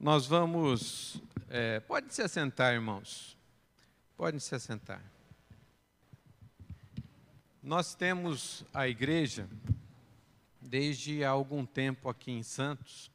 [0.00, 1.20] Nós vamos.
[1.50, 3.36] É, pode se assentar, irmãos.
[4.16, 5.02] Podem se assentar.
[7.60, 9.48] Nós temos a igreja
[10.60, 13.10] desde há algum tempo aqui em Santos.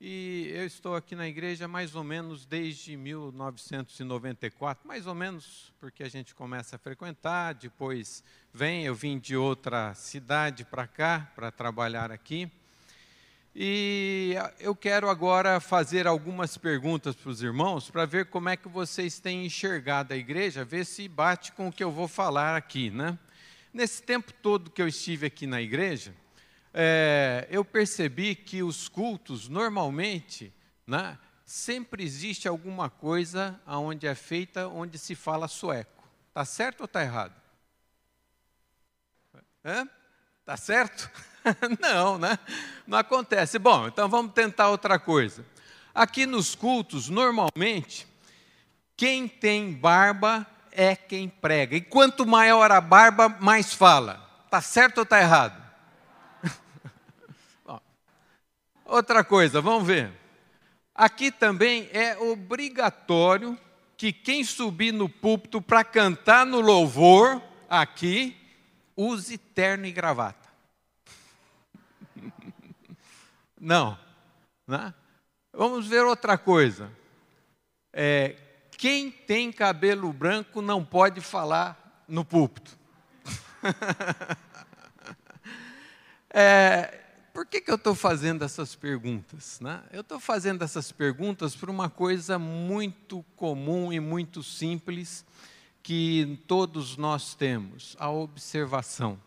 [0.00, 6.02] E eu estou aqui na igreja mais ou menos desde 1994, mais ou menos, porque
[6.02, 11.52] a gente começa a frequentar, depois vem, eu vim de outra cidade para cá, para
[11.52, 12.50] trabalhar aqui.
[13.54, 18.68] E eu quero agora fazer algumas perguntas para os irmãos, para ver como é que
[18.68, 22.90] vocês têm enxergado a igreja, ver se bate com o que eu vou falar aqui,
[22.90, 23.18] né?
[23.72, 26.14] Nesse tempo todo que eu estive aqui na igreja,
[26.72, 30.52] é, eu percebi que os cultos, normalmente,
[30.86, 36.08] né, sempre existe alguma coisa onde é feita, onde se fala sueco.
[36.28, 37.34] Está certo ou está errado?
[40.50, 41.08] Está certo?
[41.80, 42.36] Não, né?
[42.84, 43.56] Não acontece.
[43.56, 45.46] Bom, então vamos tentar outra coisa.
[45.94, 48.04] Aqui nos cultos, normalmente,
[48.96, 51.76] quem tem barba é quem prega.
[51.76, 54.28] E quanto maior a barba, mais fala.
[54.44, 55.56] Está certo ou está errado?
[58.84, 60.10] outra coisa, vamos ver.
[60.92, 63.56] Aqui também é obrigatório
[63.96, 68.36] que quem subir no púlpito para cantar no louvor, aqui,
[68.96, 70.39] use terno e gravata.
[73.60, 73.98] Não.
[74.66, 74.94] Né?
[75.52, 76.90] Vamos ver outra coisa.
[77.92, 78.36] É,
[78.78, 82.78] quem tem cabelo branco não pode falar no púlpito.
[86.32, 87.00] é,
[87.34, 89.60] por que, que eu estou fazendo essas perguntas?
[89.60, 89.82] Né?
[89.92, 95.24] Eu estou fazendo essas perguntas por uma coisa muito comum e muito simples
[95.82, 99.20] que todos nós temos: a observação,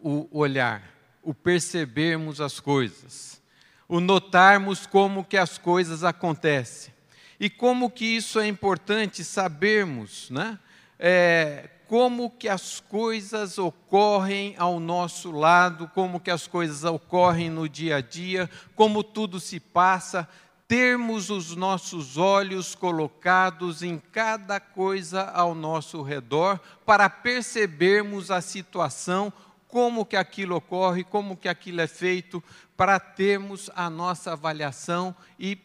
[0.00, 3.40] o olhar o percebermos as coisas,
[3.88, 6.92] o notarmos como que as coisas acontecem.
[7.38, 10.58] E como que isso é importante sabermos, né?
[10.98, 17.68] É, como que as coisas ocorrem ao nosso lado, como que as coisas ocorrem no
[17.68, 20.28] dia a dia, como tudo se passa,
[20.68, 29.32] termos os nossos olhos colocados em cada coisa ao nosso redor para percebermos a situação
[29.70, 32.42] como que aquilo ocorre, como que aquilo é feito,
[32.76, 35.58] para termos a nossa avaliação e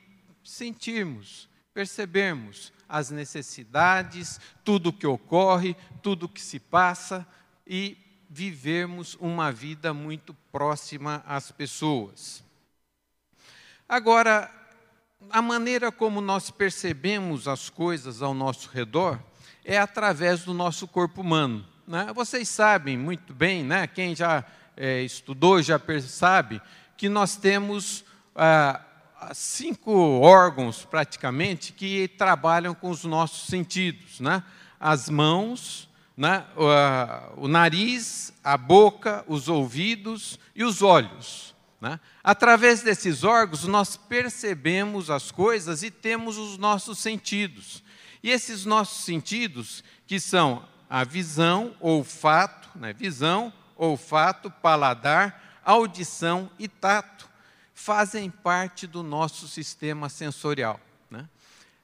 [0.44, 7.28] sentirmos, percebermos as necessidades, tudo o que ocorre, tudo o que se passa
[7.66, 7.98] e
[8.30, 12.44] vivermos uma vida muito próxima às pessoas.
[13.88, 14.52] Agora,
[15.30, 19.20] a maneira como nós percebemos as coisas ao nosso redor
[19.64, 21.66] é através do nosso corpo humano.
[21.88, 22.12] Né?
[22.16, 23.86] Vocês sabem muito bem, né?
[23.86, 24.44] quem já
[24.76, 26.60] é, estudou já sabe,
[26.98, 28.04] que nós temos
[28.36, 28.82] ah,
[29.34, 34.20] cinco órgãos praticamente que trabalham com os nossos sentidos.
[34.20, 34.44] Né?
[34.80, 35.88] As mãos,
[36.18, 36.46] né?
[36.56, 41.54] o, a, o nariz, a boca, os ouvidos e os olhos.
[41.80, 42.00] Né?
[42.24, 47.84] Através desses órgãos, nós percebemos as coisas e temos os nossos sentidos.
[48.24, 52.94] E esses nossos sentidos, que são a visão, olfato, né?
[52.94, 57.30] visão, olfato, paladar, audição e tato
[57.74, 60.80] fazem parte do nosso sistema sensorial.
[61.10, 61.28] Né?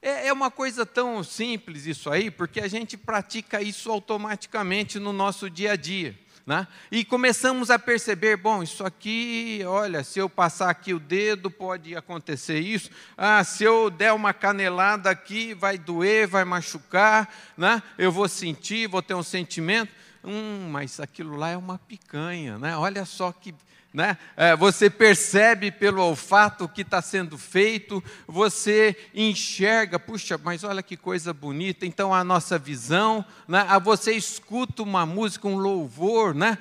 [0.01, 5.11] É, é uma coisa tão simples isso aí, porque a gente pratica isso automaticamente no
[5.11, 6.17] nosso dia a dia.
[6.45, 6.67] Né?
[6.91, 11.95] E começamos a perceber, bom, isso aqui, olha, se eu passar aqui o dedo, pode
[11.95, 12.89] acontecer isso.
[13.15, 17.81] Ah, se eu der uma canelada aqui, vai doer, vai machucar, né?
[17.97, 19.93] eu vou sentir, vou ter um sentimento.
[20.23, 22.77] Hum, mas aquilo lá é uma picanha, né?
[22.77, 23.55] Olha só que
[23.93, 24.17] né?
[24.37, 30.81] É, você percebe pelo olfato o que está sendo feito, você enxerga, puxa, mas olha
[30.81, 31.85] que coisa bonita.
[31.85, 33.65] Então a nossa visão, né?
[33.83, 36.57] você escuta uma música, um louvor, né?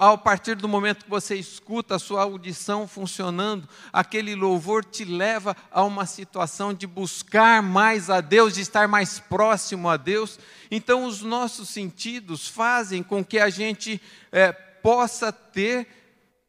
[0.00, 5.56] a partir do momento que você escuta a sua audição funcionando, aquele louvor te leva
[5.70, 10.38] a uma situação de buscar mais a Deus, de estar mais próximo a Deus.
[10.68, 14.02] Então os nossos sentidos fazem com que a gente
[14.32, 16.01] é, possa ter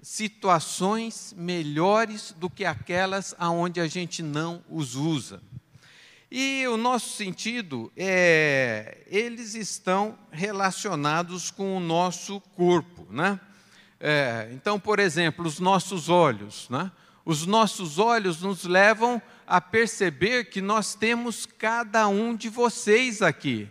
[0.03, 5.41] situações melhores do que aquelas aonde a gente não os usa.
[6.29, 13.07] E o nosso sentido, é, eles estão relacionados com o nosso corpo.
[13.09, 13.39] Né?
[13.97, 16.67] É, então, por exemplo, os nossos olhos.
[16.69, 16.91] Né?
[17.23, 23.69] Os nossos olhos nos levam a perceber que nós temos cada um de vocês aqui.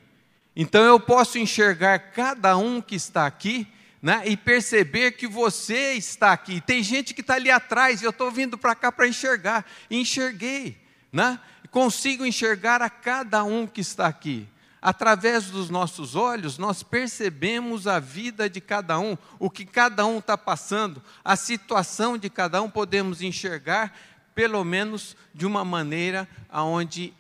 [0.57, 3.67] Então, eu posso enxergar cada um que está aqui
[4.03, 6.61] né, e perceber que você está aqui.
[6.61, 9.65] Tem gente que está ali atrás, eu estou vindo para cá para enxergar.
[9.89, 10.77] enxerguei,
[11.13, 11.39] né?
[11.73, 14.47] consigo enxergar a cada um que está aqui.
[14.81, 20.19] Através dos nossos olhos, nós percebemos a vida de cada um, o que cada um
[20.19, 23.97] está passando, a situação de cada um, podemos enxergar,
[24.35, 27.15] pelo menos de uma maneira aonde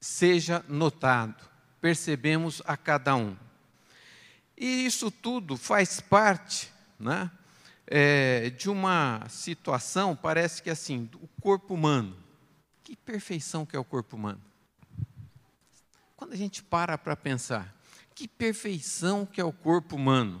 [0.00, 1.48] seja notado.
[1.80, 3.36] Percebemos a cada um.
[4.62, 7.28] E isso tudo faz parte né,
[7.84, 12.16] é, de uma situação, parece que assim, o corpo humano.
[12.84, 14.40] Que perfeição que é o corpo humano.
[16.16, 17.74] Quando a gente para para pensar,
[18.14, 20.40] que perfeição que é o corpo humano.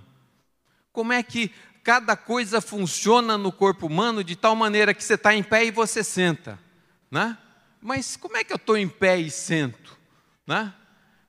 [0.92, 1.52] Como é que
[1.82, 5.72] cada coisa funciona no corpo humano de tal maneira que você está em pé e
[5.72, 6.60] você senta,
[7.10, 7.36] né?
[7.80, 9.98] Mas como é que eu estou em pé e sento,
[10.46, 10.72] né?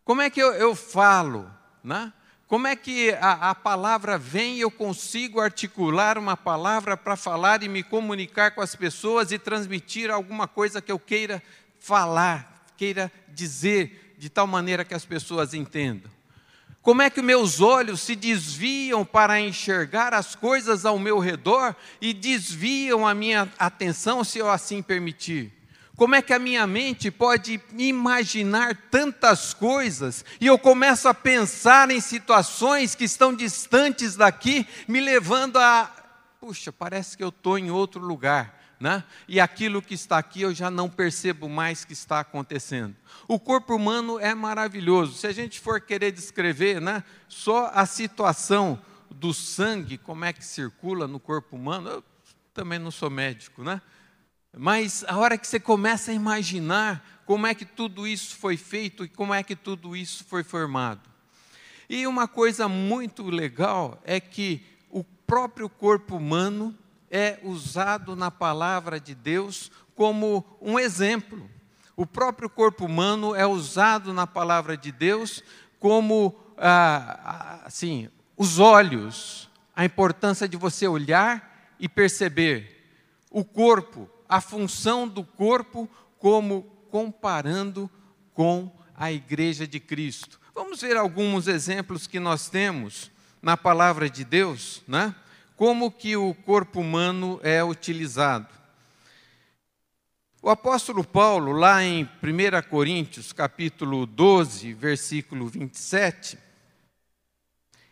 [0.05, 1.49] Como é que eu, eu falo,
[1.83, 2.13] né?
[2.53, 7.63] Como é que a, a palavra vem e eu consigo articular uma palavra para falar
[7.63, 11.41] e me comunicar com as pessoas e transmitir alguma coisa que eu queira
[11.79, 16.11] falar, queira dizer, de tal maneira que as pessoas entendam?
[16.79, 22.13] Como é que meus olhos se desviam para enxergar as coisas ao meu redor e
[22.13, 25.51] desviam a minha atenção, se eu assim permitir?
[25.95, 31.91] Como é que a minha mente pode imaginar tantas coisas e eu começo a pensar
[31.91, 35.91] em situações que estão distantes daqui, me levando a,
[36.39, 38.61] puxa, parece que eu estou em outro lugar.
[38.79, 39.01] Né?
[39.29, 42.95] E aquilo que está aqui eu já não percebo mais que está acontecendo.
[43.27, 45.13] O corpo humano é maravilhoso.
[45.13, 50.43] Se a gente for querer descrever, né, só a situação do sangue, como é que
[50.43, 52.03] circula no corpo humano, eu
[52.53, 53.81] também não sou médico, né?
[54.55, 59.03] Mas a hora que você começa a imaginar como é que tudo isso foi feito
[59.03, 61.01] e como é que tudo isso foi formado.
[61.89, 66.77] E uma coisa muito legal é que o próprio corpo humano
[67.09, 71.49] é usado na palavra de Deus como um exemplo.
[71.95, 75.43] O próprio corpo humano é usado na palavra de Deus
[75.79, 82.69] como ah, assim, os olhos, a importância de você olhar e perceber.
[83.29, 85.87] O corpo, a função do corpo
[86.17, 87.87] como comparando
[88.33, 90.39] com a igreja de Cristo.
[90.55, 93.11] Vamos ver alguns exemplos que nós temos
[93.43, 95.13] na palavra de Deus, né?
[95.55, 98.47] Como que o corpo humano é utilizado.
[100.41, 106.39] O apóstolo Paulo, lá em 1 Coríntios, capítulo 12, versículo 27,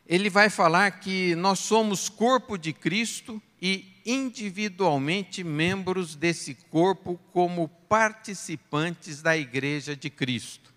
[0.08, 7.68] ele vai falar que nós somos corpo de Cristo e individualmente membros desse corpo como
[7.68, 10.74] participantes da igreja de Cristo.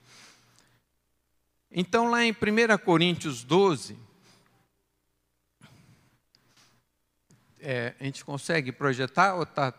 [1.71, 3.99] Então, lá em 1 Coríntios 12,
[7.61, 9.73] é, a gente consegue projetar ou tá,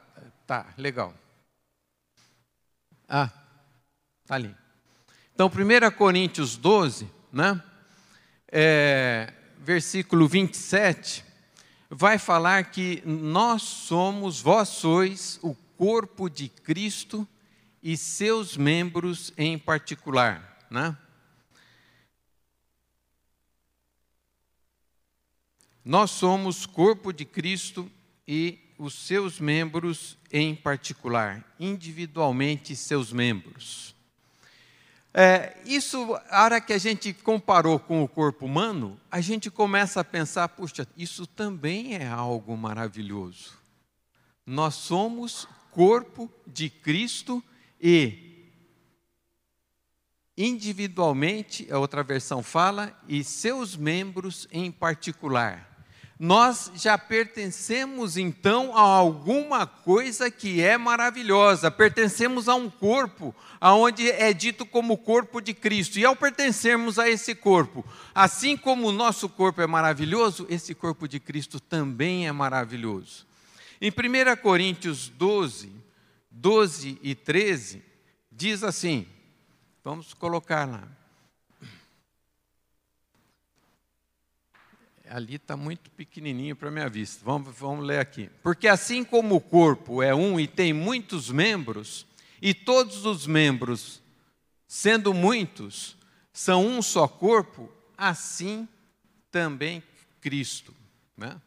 [0.46, 1.14] tá legal?
[3.08, 3.30] Ah,
[4.26, 4.56] tá ali.
[5.34, 7.62] Então, 1 Coríntios 12, né?
[8.52, 11.25] É, versículo 27,
[11.98, 17.26] vai falar que nós somos, vós sois o corpo de Cristo
[17.82, 20.98] e seus membros em particular, né?
[25.86, 27.90] Nós somos corpo de Cristo
[28.28, 33.95] e os seus membros em particular, individualmente seus membros.
[35.18, 40.02] É, isso, a hora que a gente comparou com o corpo humano, a gente começa
[40.02, 43.54] a pensar, puxa, isso também é algo maravilhoso.
[44.46, 47.42] Nós somos corpo de Cristo
[47.80, 48.52] e
[50.38, 55.75] individualmente, a outra versão fala, e seus membros em particular
[56.18, 64.10] nós já pertencemos então a alguma coisa que é maravilhosa, pertencemos a um corpo, aonde
[64.10, 66.00] é dito como corpo de Cristo.
[66.00, 71.06] E ao pertencermos a esse corpo, assim como o nosso corpo é maravilhoso, esse corpo
[71.06, 73.28] de Cristo também é maravilhoso.
[73.82, 75.70] Em 1 Coríntios 12,
[76.32, 77.84] 12 e 13,
[78.32, 79.06] diz assim:
[79.84, 80.88] vamos colocar lá.
[85.10, 87.24] Ali está muito pequenininho para minha vista.
[87.24, 88.30] Vamos, vamos ler aqui.
[88.42, 92.06] Porque assim como o corpo é um e tem muitos membros,
[92.42, 94.02] e todos os membros,
[94.68, 95.96] sendo muitos,
[96.32, 98.68] são um só corpo, assim
[99.32, 99.82] também
[100.22, 100.74] Cristo.
[101.18, 101.40] Né?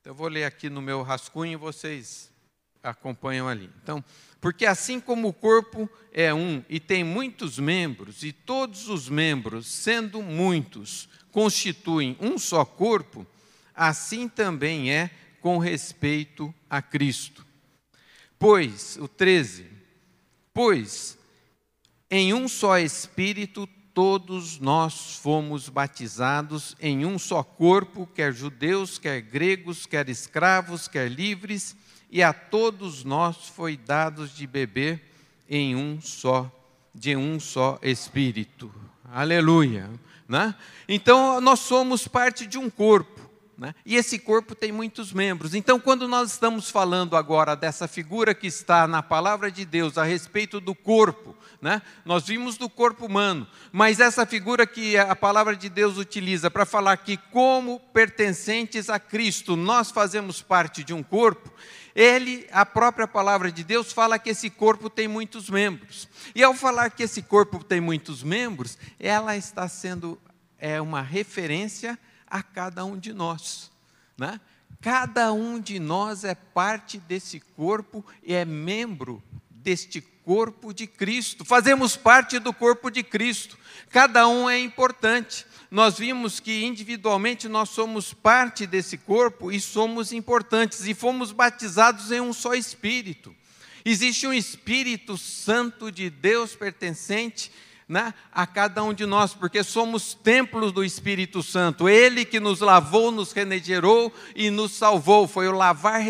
[0.00, 2.30] Então, eu vou ler aqui no meu rascunho e vocês
[2.82, 3.70] acompanham ali.
[3.82, 4.04] Então,
[4.40, 9.68] porque assim como o corpo é um e tem muitos membros, e todos os membros,
[9.68, 13.26] sendo muitos, constituem um só corpo,
[13.74, 15.10] assim também é
[15.40, 17.44] com respeito a Cristo.
[18.38, 19.66] Pois, o 13,
[20.54, 21.18] pois
[22.10, 29.20] em um só Espírito todos nós fomos batizados em um só corpo, quer judeus, quer
[29.20, 31.76] gregos, quer escravos, quer livres,
[32.10, 35.02] e a todos nós foi dados de beber
[35.48, 36.50] em um só,
[36.94, 38.72] de um só Espírito.
[39.10, 39.90] Aleluia.
[40.28, 40.54] Né?
[40.88, 43.20] Então, nós somos parte de um corpo.
[43.56, 43.74] Né?
[43.84, 45.54] E esse corpo tem muitos membros.
[45.54, 50.04] Então, quando nós estamos falando agora dessa figura que está na palavra de Deus a
[50.04, 51.80] respeito do corpo, né?
[52.04, 56.66] nós vimos do corpo humano, mas essa figura que a palavra de Deus utiliza para
[56.66, 61.52] falar que, como pertencentes a Cristo, nós fazemos parte de um corpo,
[61.94, 66.08] ele, a própria palavra de Deus, fala que esse corpo tem muitos membros.
[66.34, 70.18] E ao falar que esse corpo tem muitos membros, ela está sendo
[70.58, 73.70] é, uma referência a cada um de nós.
[74.16, 74.40] Né?
[74.80, 81.44] Cada um de nós é parte desse corpo e é membro deste corpo de Cristo.
[81.44, 83.58] Fazemos parte do corpo de Cristo.
[83.90, 85.46] Cada um é importante.
[85.72, 92.12] Nós vimos que individualmente nós somos parte desse corpo e somos importantes e fomos batizados
[92.12, 93.34] em um só espírito.
[93.82, 97.50] Existe um Espírito Santo de Deus pertencente
[97.88, 101.88] né, a cada um de nós, porque somos templos do Espírito Santo.
[101.88, 105.26] Ele que nos lavou, nos regenerou e nos salvou.
[105.26, 106.02] Foi o lavar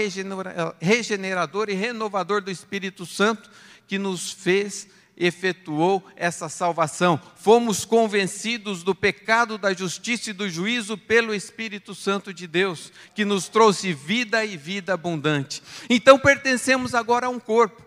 [0.81, 3.49] regenerador e renovador do Espírito Santo
[3.87, 7.21] que nos fez efetuou essa salvação.
[7.37, 13.25] Fomos convencidos do pecado, da justiça e do juízo pelo Espírito Santo de Deus, que
[13.25, 15.63] nos trouxe vida e vida abundante.
[15.89, 17.85] Então pertencemos agora a um corpo.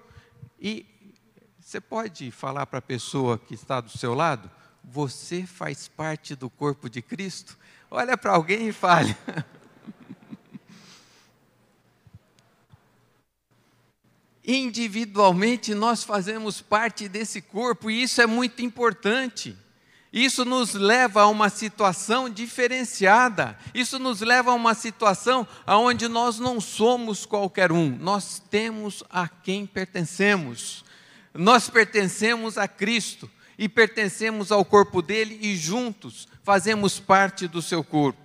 [0.59, 0.85] E
[1.59, 4.49] você pode falar para a pessoa que está do seu lado?
[4.83, 7.57] Você faz parte do corpo de Cristo?
[7.89, 9.15] Olha para alguém e fale.
[14.45, 19.57] Individualmente nós fazemos parte desse corpo e isso é muito importante.
[20.13, 23.57] Isso nos leva a uma situação diferenciada.
[23.73, 29.27] Isso nos leva a uma situação onde nós não somos qualquer um, nós temos a
[29.27, 30.85] quem pertencemos.
[31.33, 37.83] Nós pertencemos a Cristo e pertencemos ao corpo dele e juntos fazemos parte do seu
[37.83, 38.24] corpo.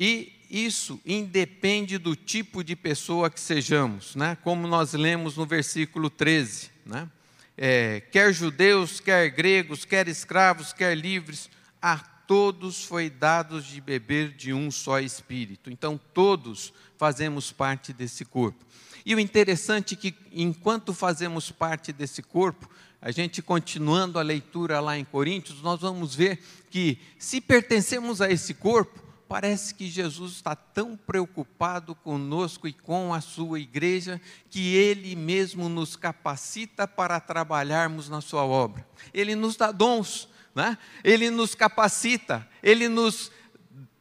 [0.00, 4.38] E isso independe do tipo de pessoa que sejamos, né?
[4.42, 6.70] como nós lemos no versículo 13.
[6.86, 7.06] Né?
[7.54, 11.50] É, quer judeus, quer gregos, quer escravos, quer livres,
[11.82, 15.70] a todos foi dados de beber de um só espírito.
[15.70, 18.64] Então, todos fazemos parte desse corpo.
[19.04, 22.70] E o interessante é que, enquanto fazemos parte desse corpo,
[23.02, 26.40] a gente continuando a leitura lá em Coríntios, nós vamos ver
[26.70, 33.14] que, se pertencemos a esse corpo, parece que Jesus está tão preocupado conosco e com
[33.14, 34.20] a sua igreja,
[34.50, 38.84] que ele mesmo nos capacita para trabalharmos na sua obra.
[39.14, 40.76] Ele nos dá dons, né?
[41.04, 43.30] ele nos capacita, ele nos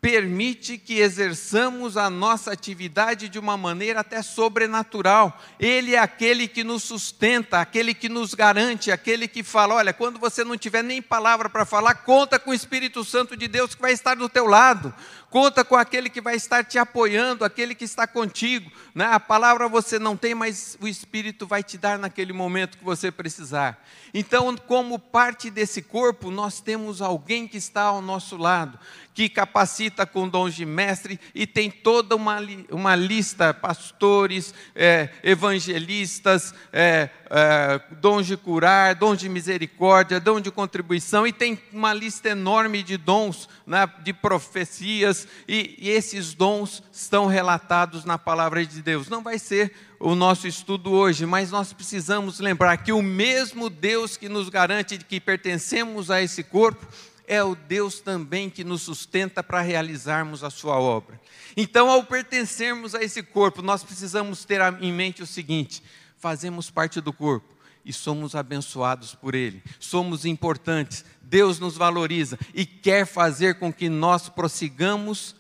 [0.02, 5.38] permite que exerçamos a nossa atividade de uma maneira até sobrenatural.
[5.60, 10.20] Ele é aquele que nos sustenta, aquele que nos garante, aquele que fala: olha, quando
[10.20, 13.82] você não tiver nem palavra para falar, conta com o Espírito Santo de Deus que
[13.82, 14.94] vai estar do teu lado.
[15.30, 18.72] Conta com aquele que vai estar te apoiando, aquele que está contigo.
[18.96, 19.06] Né?
[19.06, 23.12] A palavra você não tem, mas o Espírito vai te dar naquele momento que você
[23.12, 23.86] precisar.
[24.12, 28.80] Então, como parte desse corpo, nós temos alguém que está ao nosso lado,
[29.14, 32.38] que capacita com dons de mestre e tem toda uma,
[32.72, 40.50] uma lista, pastores, é, evangelistas, é, é, dons de curar, dons de misericórdia, dom de
[40.50, 46.82] contribuição, e tem uma lista enorme de dons, né, de profecias, e, e esses dons
[46.92, 49.10] estão relatados na palavra de Deus.
[49.10, 54.18] Não vai ser o nosso estudo hoje, mas nós precisamos lembrar que o mesmo Deus
[54.18, 56.88] que nos garante que pertencemos a esse corpo,
[57.30, 61.22] é o Deus também que nos sustenta para realizarmos a sua obra.
[61.56, 65.84] Então, ao pertencermos a esse corpo, nós precisamos ter em mente o seguinte:
[66.20, 72.66] fazemos parte do corpo e somos abençoados por Ele, somos importantes, Deus nos valoriza e
[72.66, 75.36] quer fazer com que nós prossigamos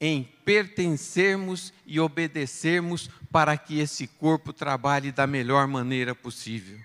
[0.00, 6.78] em pertencermos e obedecermos para que esse corpo trabalhe da melhor maneira possível.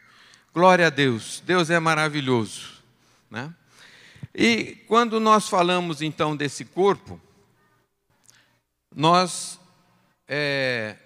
[0.53, 2.81] Glória a Deus, Deus é maravilhoso,
[3.29, 3.53] né?
[4.33, 7.19] E quando nós falamos então desse corpo,
[8.93, 9.59] nós
[10.27, 10.97] é,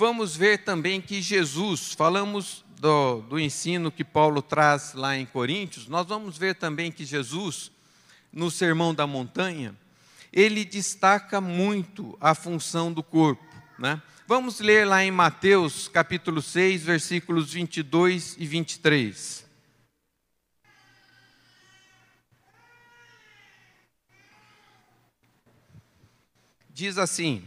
[0.00, 5.88] vamos ver também que Jesus, falamos do, do ensino que Paulo traz lá em Coríntios,
[5.88, 7.70] nós vamos ver também que Jesus,
[8.32, 9.76] no Sermão da Montanha,
[10.32, 13.44] ele destaca muito a função do corpo.
[13.78, 14.00] Né?
[14.26, 19.44] Vamos ler lá em Mateus capítulo 6, versículos 22 e 23.
[26.70, 27.46] Diz assim: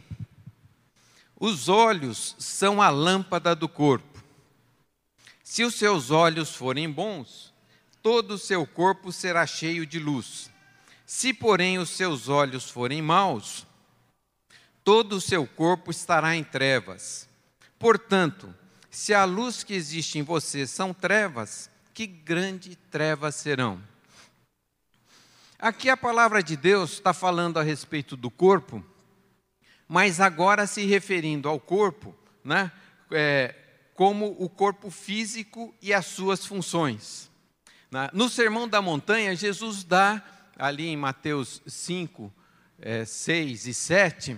[1.46, 4.24] Os olhos são a lâmpada do corpo.
[5.44, 7.54] Se os seus olhos forem bons,
[8.02, 10.50] todo o seu corpo será cheio de luz.
[11.06, 13.68] Se, porém, os seus olhos forem maus,
[14.86, 17.28] todo o seu corpo estará em trevas.
[17.78, 18.56] Portanto,
[18.90, 23.84] se a luz que existe em você são trevas, que grande trevas serão.
[25.60, 28.82] Aqui a palavra de Deus está falando a respeito do corpo,
[29.94, 32.72] mas agora se referindo ao corpo, né,
[33.12, 33.54] é,
[33.94, 37.30] como o corpo físico e as suas funções.
[38.12, 40.20] No Sermão da Montanha, Jesus dá,
[40.58, 42.34] ali em Mateus 5,
[42.82, 44.38] é, 6 e 7,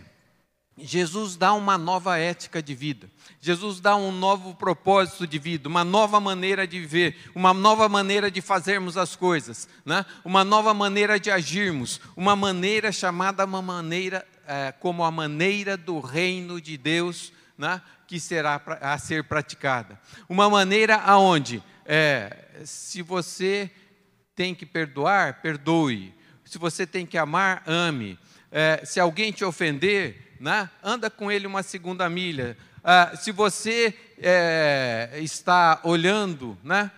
[0.77, 3.09] Jesus dá uma nova ética de vida.
[3.39, 8.29] Jesus dá um novo propósito de vida, uma nova maneira de viver, uma nova maneira
[8.29, 10.05] de fazermos as coisas, né?
[10.25, 15.99] uma nova maneira de agirmos, uma maneira chamada uma maneira é, como a maneira do
[15.99, 17.81] reino de Deus, né?
[18.07, 19.99] que será a ser praticada.
[20.29, 23.71] Uma maneira aonde, é, se você
[24.35, 26.13] tem que perdoar, perdoe.
[26.43, 28.19] Se você tem que amar, ame.
[28.51, 30.69] É, se alguém te ofender, né?
[30.83, 32.57] anda com ele uma segunda milha.
[32.83, 36.91] Ah, se você é, está olhando, né?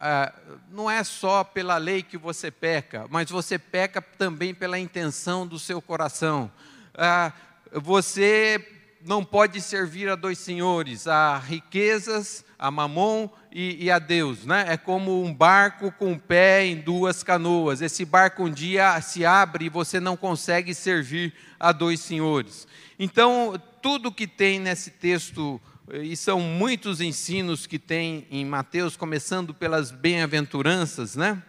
[0.00, 0.32] Ah,
[0.70, 5.58] não é só pela lei que você peca, mas você peca também pela intenção do
[5.58, 6.50] seu coração.
[6.96, 7.32] Ah,
[7.72, 8.64] você
[9.04, 14.46] não pode servir a dois senhores, a riquezas, a mamon e, e, a Deus.
[14.46, 14.64] Né?
[14.68, 17.82] É como um barco com pé em duas canoas.
[17.82, 22.66] Esse barco um dia se abre e você não consegue servir a dois senhores.
[22.98, 25.60] Então, tudo que tem nesse texto,
[25.92, 31.42] e são muitos ensinos que tem em Mateus, começando pelas bem-aventuranças, né?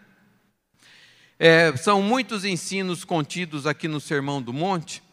[1.38, 5.04] É, são muitos ensinos contidos aqui no Sermão do Monte,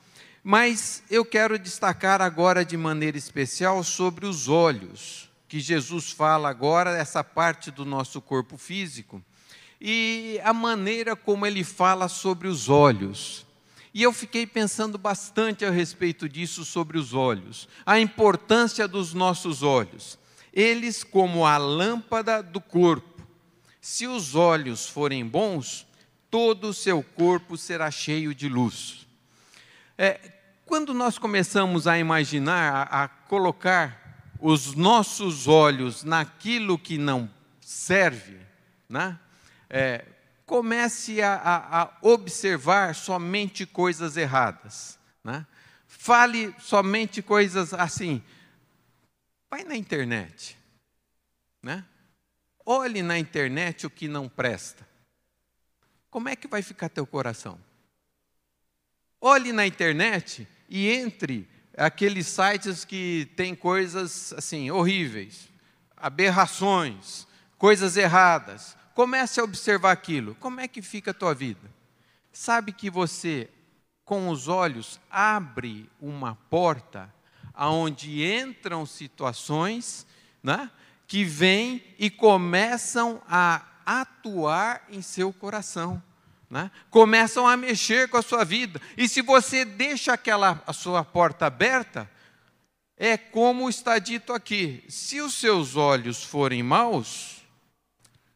[0.42, 6.96] mas eu quero destacar agora de maneira especial sobre os olhos, que Jesus fala agora,
[6.96, 9.22] essa parte do nosso corpo físico,
[9.80, 13.46] e a maneira como ele fala sobre os olhos.
[13.94, 19.62] E eu fiquei pensando bastante a respeito disso sobre os olhos, a importância dos nossos
[19.62, 20.18] olhos.
[20.52, 23.22] Eles, como a lâmpada do corpo,
[23.80, 25.86] se os olhos forem bons,
[26.30, 29.06] todo o seu corpo será cheio de luz.
[29.98, 30.31] É,
[30.72, 37.28] quando nós começamos a imaginar, a, a colocar os nossos olhos naquilo que não
[37.60, 38.40] serve,
[38.88, 39.20] né?
[39.68, 40.02] É,
[40.46, 44.98] comece a, a, a observar somente coisas erradas.
[45.22, 45.46] Né?
[45.86, 48.22] Fale somente coisas assim.
[49.50, 50.56] Vai na internet.
[51.62, 51.84] Né?
[52.64, 54.88] Olhe na internet o que não presta.
[56.08, 57.60] Como é que vai ficar teu coração?
[59.20, 65.50] Olhe na internet e entre aqueles sites que tem coisas assim horríveis,
[65.94, 67.26] aberrações,
[67.58, 68.74] coisas erradas.
[68.94, 70.34] Comece a observar aquilo.
[70.36, 71.70] Como é que fica a tua vida?
[72.32, 73.50] Sabe que você,
[74.02, 77.14] com os olhos, abre uma porta
[77.52, 80.06] aonde entram situações
[80.42, 80.70] né,
[81.06, 86.02] que vêm e começam a atuar em seu coração.
[86.52, 86.70] Né?
[86.90, 88.78] Começam a mexer com a sua vida.
[88.94, 92.10] E se você deixa aquela a sua porta aberta,
[92.94, 97.38] é como está dito aqui: se os seus olhos forem maus,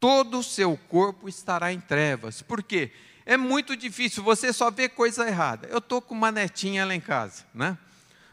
[0.00, 2.40] todo o seu corpo estará em trevas.
[2.40, 2.90] Por quê?
[3.26, 5.68] É muito difícil, você só vê coisa errada.
[5.68, 7.76] Eu estou com uma netinha lá em casa, né?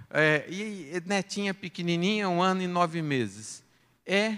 [0.10, 3.62] É, e netinha pequenininha, um ano e nove meses.
[4.06, 4.38] É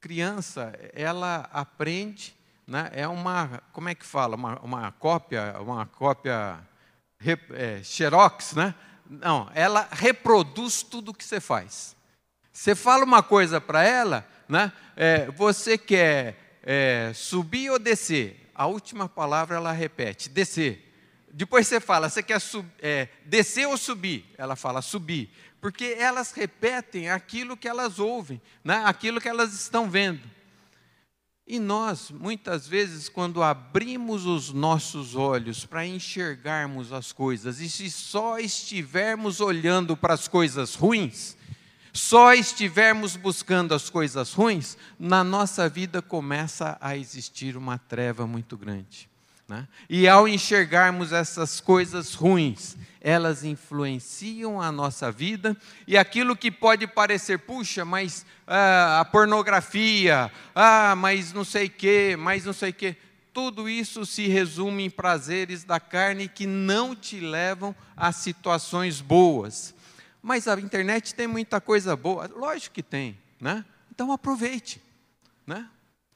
[0.00, 2.36] criança, ela aprende,
[2.72, 2.88] né?
[2.94, 6.58] É uma, como é que fala, uma, uma cópia, uma cópia
[7.50, 8.74] é, xerox, né?
[9.06, 11.94] Não, ela reproduz tudo o que você faz.
[12.50, 14.72] Você fala uma coisa para ela, né?
[14.96, 18.50] É, você quer é, subir ou descer?
[18.54, 20.90] A última palavra ela repete: descer.
[21.30, 22.40] Depois você fala, você quer
[22.80, 24.32] é, descer ou subir?
[24.38, 25.30] Ela fala subir.
[25.60, 28.82] Porque elas repetem aquilo que elas ouvem, né?
[28.86, 30.22] aquilo que elas estão vendo.
[31.52, 37.90] E nós, muitas vezes, quando abrimos os nossos olhos para enxergarmos as coisas, e se
[37.90, 41.36] só estivermos olhando para as coisas ruins,
[41.92, 48.56] só estivermos buscando as coisas ruins, na nossa vida começa a existir uma treva muito
[48.56, 49.11] grande.
[49.52, 49.68] Né?
[49.86, 55.54] E ao enxergarmos essas coisas ruins, elas influenciam a nossa vida,
[55.86, 61.70] e aquilo que pode parecer, puxa, mas ah, a pornografia, ah, mas não sei o
[61.70, 62.96] que, mas não sei o que,
[63.30, 69.74] tudo isso se resume em prazeres da carne que não te levam a situações boas.
[70.22, 73.66] Mas a internet tem muita coisa boa, lógico que tem, né?
[73.90, 74.80] Então aproveite,
[75.46, 75.68] né?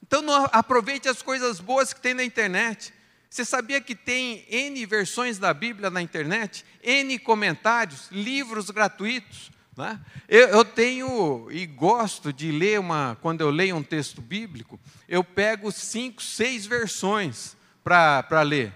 [0.02, 2.95] Então aproveite as coisas boas que tem na internet.
[3.36, 6.64] Você sabia que tem N versões da Bíblia na internet?
[6.82, 9.50] N comentários, livros gratuitos.
[9.76, 10.00] Né?
[10.26, 15.22] Eu, eu, tenho e gosto de ler uma, quando eu leio um texto bíblico, eu
[15.22, 18.72] pego cinco, seis versões para ler.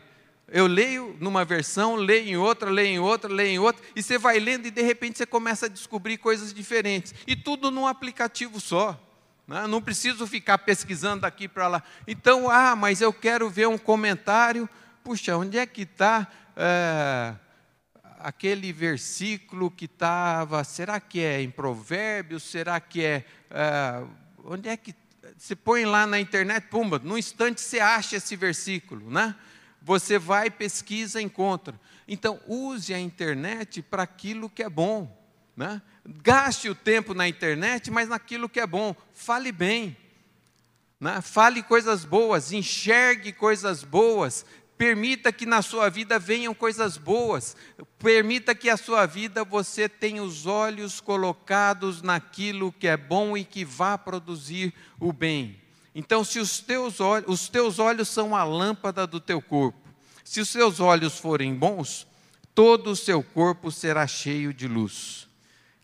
[0.47, 4.19] Eu leio numa versão, leio em outra, leio em outra, leio em outra, e você
[4.19, 7.15] vai lendo e de repente você começa a descobrir coisas diferentes.
[7.27, 9.10] E tudo num aplicativo só.
[9.47, 9.67] Né?
[9.67, 11.83] Não preciso ficar pesquisando daqui para lá.
[12.07, 14.69] Então, ah, mas eu quero ver um comentário.
[15.03, 16.27] Puxa, onde é que está
[16.57, 17.35] é,
[18.19, 20.63] aquele versículo que estava?
[20.65, 22.43] Será que é em Provérbios?
[22.43, 24.03] Será que é, é.
[24.45, 24.95] Onde é que.
[25.37, 29.35] Você põe lá na internet, pumba, num instante você acha esse versículo, né?
[29.81, 31.81] Você vai, pesquisa, encontra.
[32.07, 35.17] Então, use a internet para aquilo que é bom.
[35.57, 35.81] Né?
[36.05, 38.95] Gaste o tempo na internet, mas naquilo que é bom.
[39.13, 39.97] Fale bem.
[40.99, 41.21] Né?
[41.21, 44.45] Fale coisas boas, enxergue coisas boas,
[44.77, 47.57] permita que na sua vida venham coisas boas,
[47.99, 53.45] permita que a sua vida você tenha os olhos colocados naquilo que é bom e
[53.45, 55.61] que vá produzir o bem.
[55.95, 59.89] Então, se os teus olhos, os teus olhos são a lâmpada do teu corpo,
[60.25, 62.07] se os seus olhos forem bons,
[62.55, 65.30] todo o seu corpo será cheio de luz.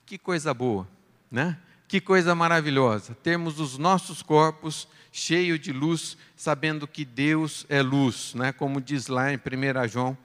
[0.07, 0.89] Que coisa boa,
[1.29, 1.59] né?
[1.89, 8.35] Que coisa maravilhosa, termos os nossos corpos cheios de luz, sabendo que Deus é luz,
[8.35, 8.53] né?
[8.53, 10.17] como diz lá em 1 João,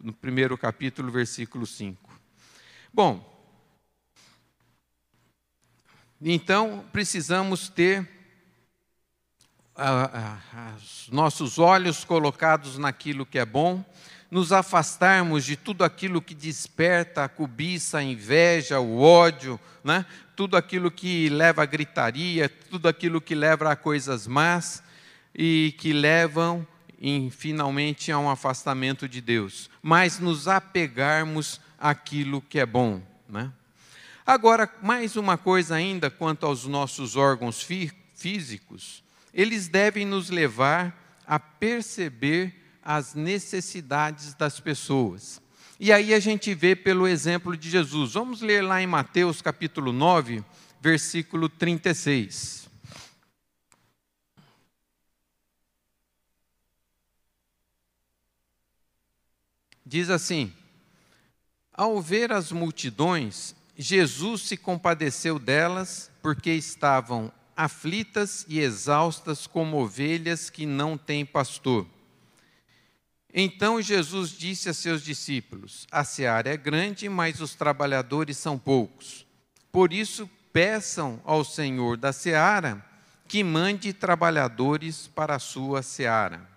[0.00, 2.10] no primeiro capítulo, versículo 5.
[2.92, 3.24] Bom,
[6.20, 8.08] então precisamos ter
[10.76, 13.84] os nossos olhos colocados naquilo que é bom,
[14.30, 20.04] nos afastarmos de tudo aquilo que desperta a cobiça, a inveja, o ódio, né?
[20.36, 24.82] tudo aquilo que leva a gritaria, tudo aquilo que leva a coisas más
[25.34, 26.66] e que levam
[27.00, 33.00] em, finalmente a um afastamento de Deus, mas nos apegarmos àquilo que é bom.
[33.28, 33.50] Né?
[34.26, 41.20] Agora, mais uma coisa ainda quanto aos nossos órgãos fí físicos, eles devem nos levar
[41.24, 42.52] a perceber
[42.88, 45.42] as necessidades das pessoas.
[45.78, 48.14] E aí a gente vê pelo exemplo de Jesus.
[48.14, 50.42] Vamos ler lá em Mateus capítulo 9,
[50.80, 52.66] versículo 36.
[59.84, 60.50] Diz assim:
[61.74, 70.48] Ao ver as multidões, Jesus se compadeceu delas, porque estavam aflitas e exaustas como ovelhas
[70.48, 71.86] que não têm pastor.
[73.32, 79.26] Então Jesus disse a seus discípulos: A seara é grande, mas os trabalhadores são poucos.
[79.70, 82.84] Por isso, peçam ao Senhor da seara
[83.26, 86.48] que mande trabalhadores para a sua seara.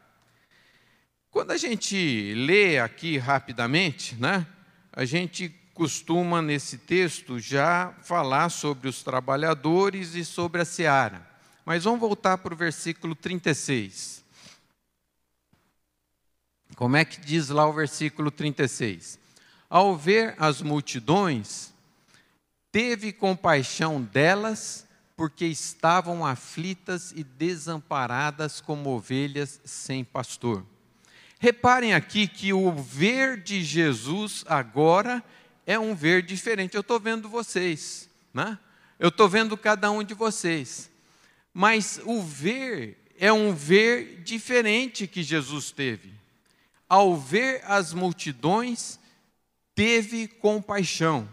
[1.29, 4.47] Quando a gente lê aqui rapidamente, né,
[4.91, 11.27] a gente costuma nesse texto já falar sobre os trabalhadores e sobre a seara.
[11.65, 14.20] Mas vamos voltar para o versículo 36.
[16.75, 19.19] Como é que diz lá o versículo 36?
[19.69, 21.73] Ao ver as multidões,
[22.71, 30.65] teve compaixão delas, porque estavam aflitas e desamparadas como ovelhas sem pastor.
[31.39, 35.23] Reparem aqui que o ver de Jesus agora
[35.65, 36.75] é um ver diferente.
[36.75, 38.57] Eu estou vendo vocês, né?
[38.99, 40.89] eu estou vendo cada um de vocês.
[41.53, 46.20] Mas o ver é um ver diferente que Jesus teve
[46.91, 48.99] ao ver as multidões,
[49.73, 51.25] teve compaixão.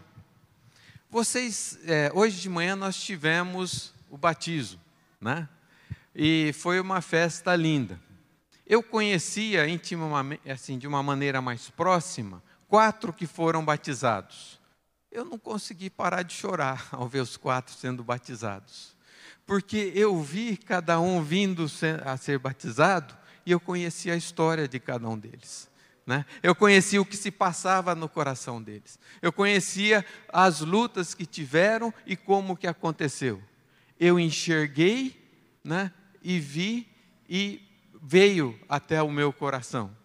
[1.09, 4.79] Vocês, é, hoje de manhã nós tivemos o batismo,
[5.19, 5.49] né?
[6.15, 7.99] E foi uma festa linda.
[8.65, 14.61] Eu conhecia intimamente, assim, de uma maneira mais próxima, quatro que foram batizados.
[15.11, 18.95] Eu não consegui parar de chorar ao ver os quatro sendo batizados,
[19.45, 21.65] porque eu vi cada um vindo
[22.05, 23.18] a ser batizado
[23.49, 25.67] e eu conhecia a história de cada um deles.
[26.05, 26.23] Né?
[26.43, 28.99] Eu conhecia o que se passava no coração deles.
[29.23, 33.41] Eu conhecia as lutas que tiveram e como que aconteceu.
[33.99, 35.19] Eu enxerguei
[35.63, 36.87] né, e vi
[37.27, 37.59] e
[37.99, 39.97] veio até o meu coração.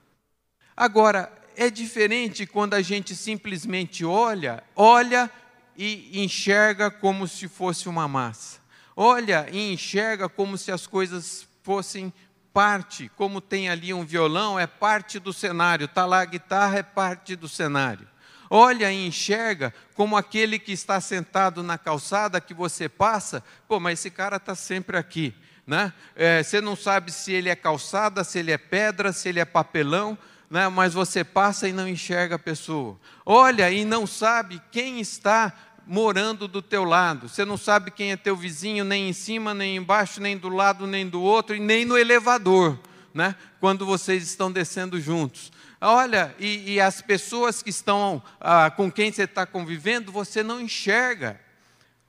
[0.75, 5.31] Agora, é diferente quando a gente simplesmente olha, olha
[5.77, 8.59] e enxerga como se fosse uma massa.
[8.97, 12.11] Olha e enxerga como se as coisas fossem
[12.55, 16.83] parte, como tem ali um violão, é parte do cenário, está lá a guitarra, é
[16.85, 18.07] parte do cenário.
[18.49, 23.99] Olha e enxerga como aquele que está sentado na calçada que você passa, pô, mas
[23.99, 25.35] esse cara está sempre aqui.
[25.67, 25.93] Né?
[26.15, 29.45] É, você não sabe se ele é calçada, se ele é pedra, se ele é
[29.45, 30.17] papelão,
[30.49, 30.69] né?
[30.69, 33.01] mas você passa e não enxerga a pessoa.
[33.27, 35.53] Olha e não sabe quem está
[35.87, 37.29] morando do teu lado.
[37.29, 40.87] Você não sabe quem é teu vizinho, nem em cima, nem embaixo, nem do lado,
[40.87, 42.79] nem do outro, e nem no elevador,
[43.13, 43.35] né?
[43.61, 45.53] quando vocês estão descendo juntos.
[45.81, 50.61] Olha, e, e as pessoas que estão ah, com quem você está convivendo, você não
[50.61, 51.41] enxerga.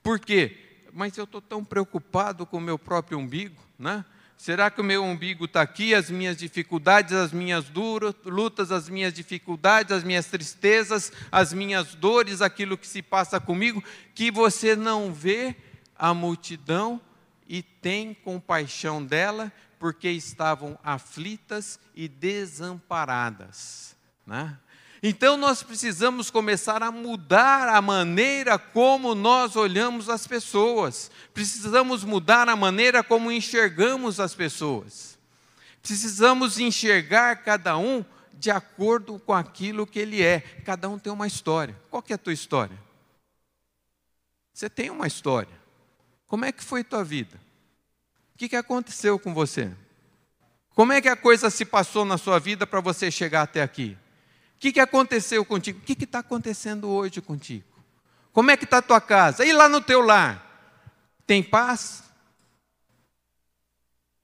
[0.02, 0.56] Por quê?
[0.92, 4.04] Mas eu estou tão preocupado com o meu próprio umbigo, né?
[4.36, 8.88] Será que o meu umbigo está aqui, as minhas dificuldades, as minhas duras, lutas, as
[8.88, 13.82] minhas dificuldades, as minhas tristezas, as minhas dores, aquilo que se passa comigo,
[14.14, 15.56] que você não vê
[15.96, 17.00] a multidão
[17.48, 23.96] e tem compaixão dela, porque estavam aflitas e desamparadas.
[24.26, 24.58] Né?
[25.08, 31.12] Então nós precisamos começar a mudar a maneira como nós olhamos as pessoas.
[31.32, 35.16] Precisamos mudar a maneira como enxergamos as pessoas.
[35.80, 40.40] Precisamos enxergar cada um de acordo com aquilo que ele é.
[40.40, 41.80] Cada um tem uma história.
[41.88, 42.76] Qual é a tua história?
[44.52, 45.54] Você tem uma história.
[46.26, 47.40] Como é que foi tua vida?
[48.34, 49.72] O que, que aconteceu com você?
[50.70, 53.96] Como é que a coisa se passou na sua vida para você chegar até aqui?
[54.56, 55.78] O que, que aconteceu contigo?
[55.78, 57.64] O que está acontecendo hoje contigo?
[58.32, 59.44] Como é que está a tua casa?
[59.44, 60.44] E lá no teu lar?
[61.26, 62.04] Tem paz?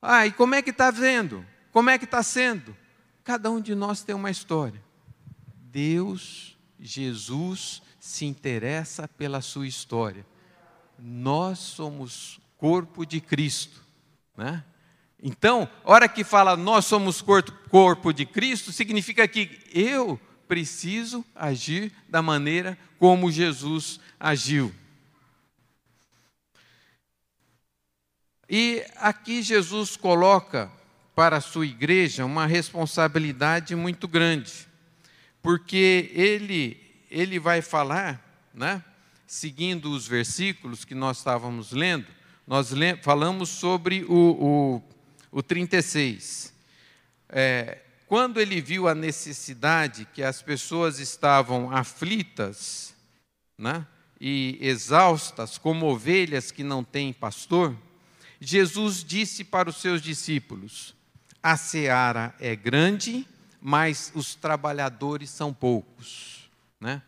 [0.01, 1.47] Ah, e como é que está vendo?
[1.71, 2.77] Como é que está sendo?
[3.23, 4.83] Cada um de nós tem uma história.
[5.71, 10.27] Deus, Jesus, se interessa pela sua história.
[10.99, 13.83] Nós somos corpo de Cristo,
[14.37, 14.65] né?
[15.23, 22.21] Então, hora que fala nós somos corpo de Cristo, significa que eu preciso agir da
[22.21, 24.75] maneira como Jesus agiu.
[28.51, 30.71] E aqui Jesus coloca
[31.15, 34.67] para a sua igreja uma responsabilidade muito grande,
[35.41, 36.79] porque ele,
[37.11, 38.21] ele vai falar,
[38.53, 38.83] né,
[39.27, 42.09] seguindo os versículos que nós estávamos lendo,
[42.47, 42.71] nós
[43.03, 44.83] falamos sobre o, o
[45.33, 46.53] o 36.
[47.31, 52.95] É, quando ele viu a necessidade que as pessoas estavam aflitas
[53.57, 53.87] né,
[54.21, 57.75] e exaustas, como ovelhas que não têm pastor,
[58.39, 60.95] Jesus disse para os seus discípulos:
[61.43, 63.27] A seara é grande,
[63.61, 66.51] mas os trabalhadores são poucos.
[66.79, 67.01] Né?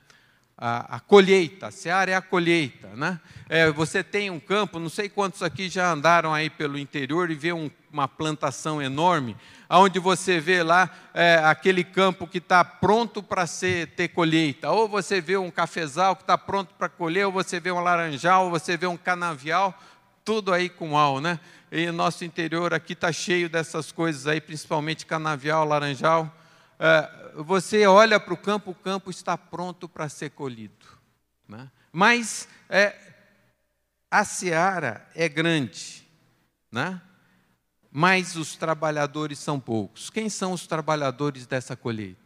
[0.56, 3.20] A, a, colheita, a seara é a colheita, né?
[3.48, 7.34] É, você tem um campo, não sei quantos aqui já andaram aí pelo interior e
[7.34, 9.36] vê um, uma plantação enorme,
[9.68, 13.44] onde você vê lá é, aquele campo que está pronto para
[13.96, 17.72] ter colheita, ou você vê um cafezal que está pronto para colher, ou você vê
[17.72, 19.76] um laranjal, ou você vê um canavial,
[20.24, 21.38] tudo aí com al, né?
[21.70, 26.32] E nosso interior aqui está cheio dessas coisas aí, principalmente canavial, laranjal.
[26.78, 30.86] É, você olha para o campo, o campo está pronto para ser colhido.
[31.48, 31.70] Né?
[31.92, 32.96] Mas é,
[34.10, 36.06] a seara é grande,
[36.70, 37.00] né?
[37.90, 40.10] mas os trabalhadores são poucos.
[40.10, 42.23] Quem são os trabalhadores dessa colheita?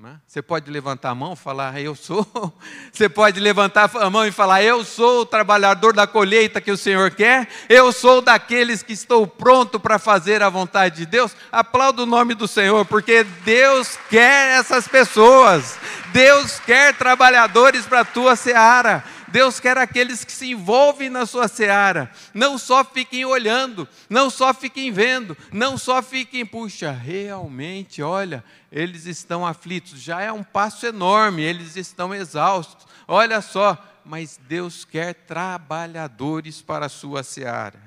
[0.00, 0.16] Né?
[0.28, 2.24] Você pode levantar a mão e falar, eu sou.
[2.92, 6.76] Você pode levantar a mão e falar, eu sou o trabalhador da colheita que o
[6.76, 11.34] Senhor quer, eu sou daqueles que estou pronto para fazer a vontade de Deus.
[11.50, 15.76] Aplauda o nome do Senhor, porque Deus quer essas pessoas,
[16.12, 19.02] Deus quer trabalhadores para a tua seara.
[19.30, 24.52] Deus quer aqueles que se envolvem na sua seara, não só fiquem olhando, não só
[24.54, 30.86] fiquem vendo, não só fiquem, puxa, realmente, olha, eles estão aflitos, já é um passo
[30.86, 37.80] enorme, eles estão exaustos, olha só, mas Deus quer trabalhadores para a sua seara.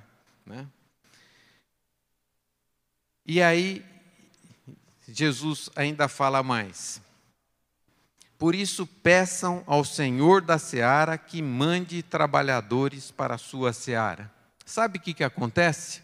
[0.45, 0.67] Né?
[3.25, 3.84] E aí,
[5.08, 7.01] Jesus ainda fala mais.
[8.41, 14.32] Por isso, peçam ao Senhor da seara que mande trabalhadores para a sua seara.
[14.65, 16.01] Sabe o que, que acontece?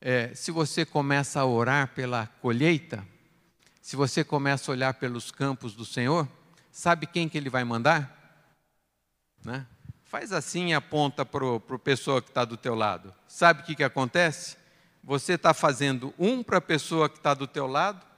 [0.00, 3.04] É, se você começa a orar pela colheita,
[3.80, 6.28] se você começa a olhar pelos campos do Senhor,
[6.70, 8.46] sabe quem que Ele vai mandar?
[9.44, 9.66] Né?
[10.04, 13.12] Faz assim e aponta para a pessoa que está do teu lado.
[13.26, 14.56] Sabe o que, que acontece?
[15.02, 18.11] Você está fazendo um para a pessoa que está do teu lado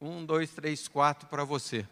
[0.00, 1.86] um, dois, três, quatro para você.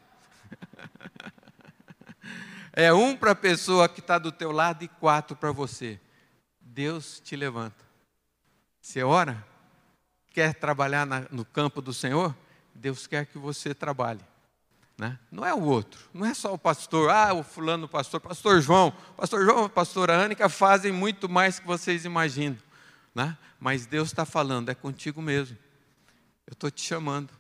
[2.73, 6.01] é um para a pessoa que está do teu lado e quatro para você.
[6.61, 7.85] Deus te levanta.
[8.81, 9.45] Você ora?
[10.33, 12.35] Quer trabalhar na, no campo do Senhor?
[12.75, 14.25] Deus quer que você trabalhe.
[14.97, 15.19] Né?
[15.31, 18.93] Não é o outro, não é só o pastor, ah, o fulano pastor, pastor João,
[19.17, 22.59] pastor João, pastora Ânica fazem muito mais que vocês imaginam.
[23.15, 23.39] Né?
[23.61, 25.57] Mas Deus está falando, é contigo mesmo.
[26.45, 27.31] Eu estou te chamando,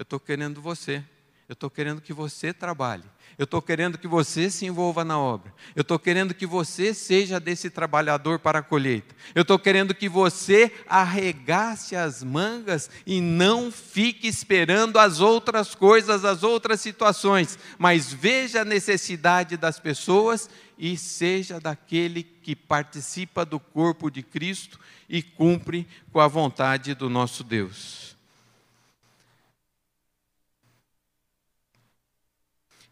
[0.00, 1.04] eu estou querendo você,
[1.46, 3.04] eu estou querendo que você trabalhe.
[3.36, 5.52] Eu estou querendo que você se envolva na obra.
[5.76, 9.14] Eu estou querendo que você seja desse trabalhador para a colheita.
[9.34, 16.24] Eu estou querendo que você arregace as mangas e não fique esperando as outras coisas,
[16.24, 23.60] as outras situações, mas veja a necessidade das pessoas e seja daquele que participa do
[23.60, 28.10] corpo de Cristo e cumpre com a vontade do nosso Deus.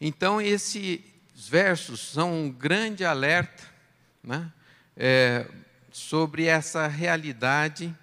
[0.00, 1.00] Então, esses
[1.34, 3.64] versos são um grande alerta
[4.22, 4.52] né,
[4.96, 5.46] é,
[5.90, 7.94] sobre essa realidade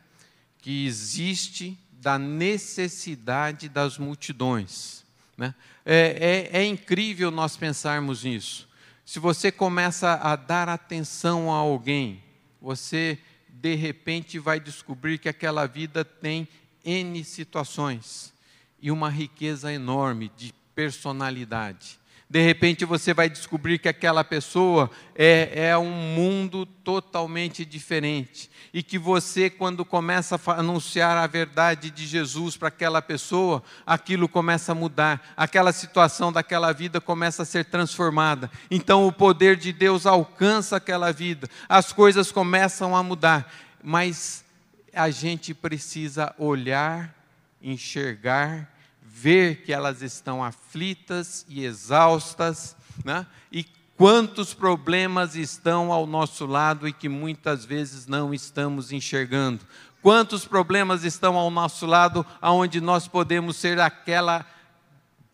[0.59, 5.05] que existe da necessidade das multidões.
[5.37, 5.53] Né?
[5.85, 8.67] É, é, é incrível nós pensarmos nisso.
[9.05, 12.23] Se você começa a dar atenção a alguém,
[12.59, 16.47] você de repente vai descobrir que aquela vida tem
[16.83, 18.33] N situações
[18.79, 21.97] e uma riqueza enorme de personalidade.
[22.27, 28.49] De repente você vai descobrir que aquela pessoa é, é um mundo totalmente diferente.
[28.73, 34.27] E que você, quando começa a anunciar a verdade de Jesus para aquela pessoa, aquilo
[34.27, 38.51] começa a mudar, aquela situação daquela vida começa a ser transformada.
[38.69, 43.49] Então o poder de Deus alcança aquela vida, as coisas começam a mudar.
[43.81, 44.43] Mas
[44.91, 47.15] a gente precisa olhar,
[47.61, 48.74] enxergar
[49.17, 53.25] ver que elas estão aflitas e exaustas, né?
[53.49, 53.63] e
[53.95, 59.65] quantos problemas estão ao nosso lado e que muitas vezes não estamos enxergando.
[60.01, 64.45] Quantos problemas estão ao nosso lado, aonde nós podemos ser aquela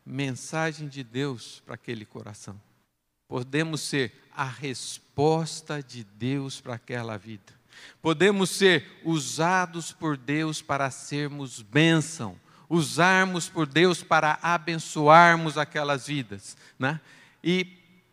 [0.05, 2.61] mensagem de Deus para aquele coração.
[3.27, 7.51] Podemos ser a resposta de Deus para aquela vida.
[7.99, 12.37] Podemos ser usados por Deus para sermos bênção
[12.71, 16.55] usarmos por Deus para abençoarmos aquelas vidas.
[16.79, 17.01] Né?
[17.43, 17.67] E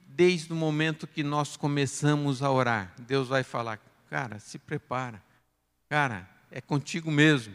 [0.09, 3.79] desde o momento que nós começamos a orar, Deus vai falar:
[4.11, 5.23] cara, se prepara,
[5.89, 7.55] cara, é contigo mesmo.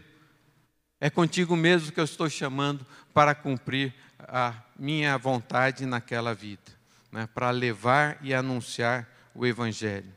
[1.02, 6.72] É contigo mesmo que eu estou chamando para cumprir a minha vontade naquela vida,
[7.12, 7.28] né?
[7.34, 10.10] para levar e anunciar o Evangelho.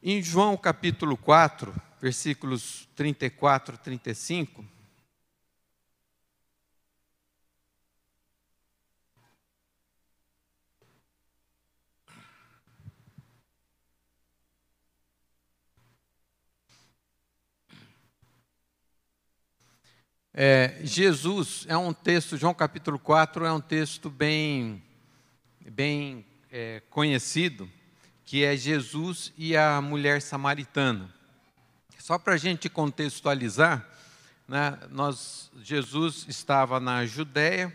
[0.00, 4.64] Em João capítulo 4, versículos 34 e 35.
[20.38, 24.82] É, Jesus é um texto, João capítulo 4 é um texto bem,
[25.60, 27.66] bem é, conhecido,
[28.22, 31.15] que é Jesus e a mulher samaritana.
[32.06, 33.84] Só para a gente contextualizar,
[34.46, 37.74] né, nós, Jesus estava na Judéia,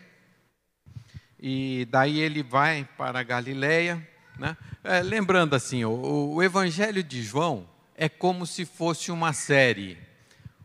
[1.37, 4.07] e daí ele vai para a Galiléia.
[4.39, 4.55] Né?
[4.85, 9.97] É, lembrando assim, o, o Evangelho de João é como se fosse uma série.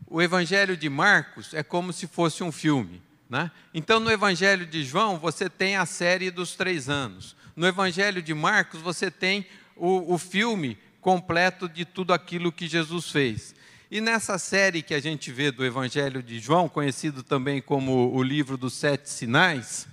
[0.05, 3.03] O Evangelho de Marcos é como se fosse um filme.
[3.29, 3.51] Né?
[3.73, 7.35] Então, no Evangelho de João, você tem a série dos três anos.
[7.53, 13.09] No Evangelho de Marcos, você tem o, o filme completo de tudo aquilo que Jesus
[13.09, 13.55] fez.
[13.89, 18.21] E nessa série que a gente vê do Evangelho de João, conhecido também como o
[18.21, 19.87] livro dos sete sinais,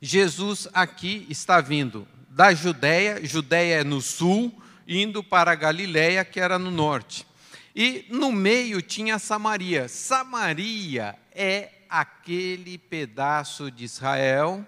[0.00, 4.52] Jesus aqui está vindo da Judéia, Judéia é no sul,
[4.86, 7.26] indo para a Galiléia, que era no norte.
[7.74, 9.88] E no meio tinha Samaria.
[9.88, 14.66] Samaria é aquele pedaço de Israel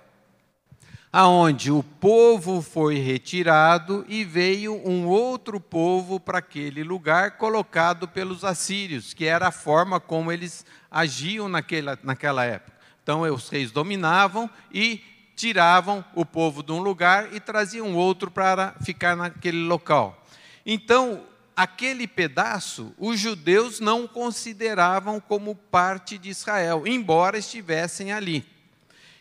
[1.16, 8.42] aonde o povo foi retirado e veio um outro povo para aquele lugar colocado pelos
[8.42, 12.76] assírios, que era a forma como eles agiam naquela, naquela época.
[13.00, 15.00] Então os reis dominavam e
[15.36, 20.20] tiravam o povo de um lugar e traziam outro para ficar naquele local.
[20.66, 21.22] Então
[21.54, 28.52] aquele pedaço os judeus não consideravam como parte de Israel, embora estivessem ali.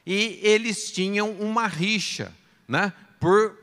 [0.06, 2.34] E eles tinham uma rixa,
[2.68, 2.92] né?
[3.20, 3.58] Por,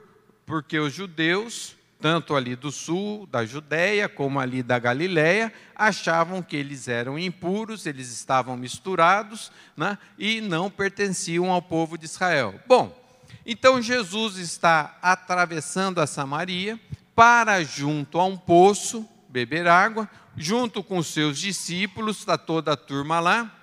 [0.46, 6.56] porque os judeus tanto ali do sul, da Judéia, como ali da Galiléia, achavam que
[6.56, 12.58] eles eram impuros, eles estavam misturados né, e não pertenciam ao povo de Israel.
[12.66, 12.98] Bom,
[13.44, 16.80] então Jesus está atravessando a Samaria
[17.14, 23.20] para junto a um poço beber água, junto com seus discípulos, está toda a turma
[23.20, 23.54] lá.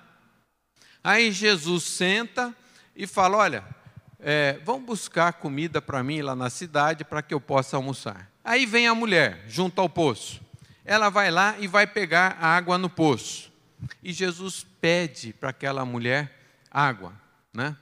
[1.02, 2.54] Aí Jesus senta
[2.98, 3.64] e fala: Olha,
[4.18, 8.28] é, vão buscar comida para mim lá na cidade para que eu possa almoçar.
[8.44, 10.42] Aí vem a mulher, junto ao poço.
[10.84, 13.52] Ela vai lá e vai pegar a água no poço.
[14.02, 16.36] E Jesus pede para aquela mulher
[16.68, 17.12] água,
[17.54, 17.76] né?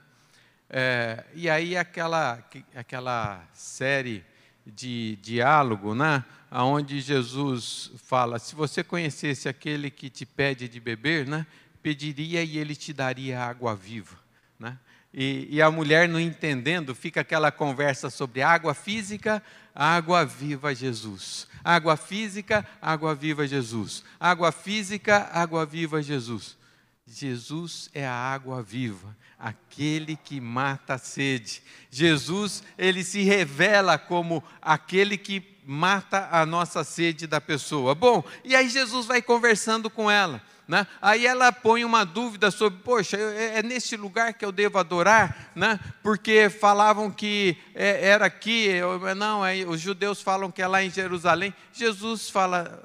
[0.69, 2.45] É, e aí aquela,
[2.75, 4.25] aquela série
[4.67, 6.23] de diálogo, né?
[6.51, 11.47] Onde Jesus fala: se você conhecesse aquele que te pede de beber, né?
[11.83, 14.19] Pediria e ele te daria água viva,
[14.59, 14.77] né?
[15.19, 19.43] E, e, a mulher não entendendo, fica aquela conversa sobre água física,
[19.75, 21.49] água viva Jesus.
[21.65, 24.05] Água física, água viva Jesus.
[24.21, 26.59] Água física, água viva Jesus.
[27.07, 31.63] Jesus é a água viva, aquele que mata a sede.
[31.91, 37.95] Jesus, ele se revela como aquele que mata a nossa sede da pessoa.
[37.95, 40.43] Bom, e aí Jesus vai conversando com ela.
[40.67, 40.85] Né?
[41.01, 45.53] Aí ela põe uma dúvida sobre, poxa, é, é nesse lugar que eu devo adorar,
[45.55, 45.79] né?
[46.03, 48.71] porque falavam que é, era aqui,
[49.17, 51.55] não, aí os judeus falam que é lá em Jerusalém.
[51.73, 52.83] Jesus fala,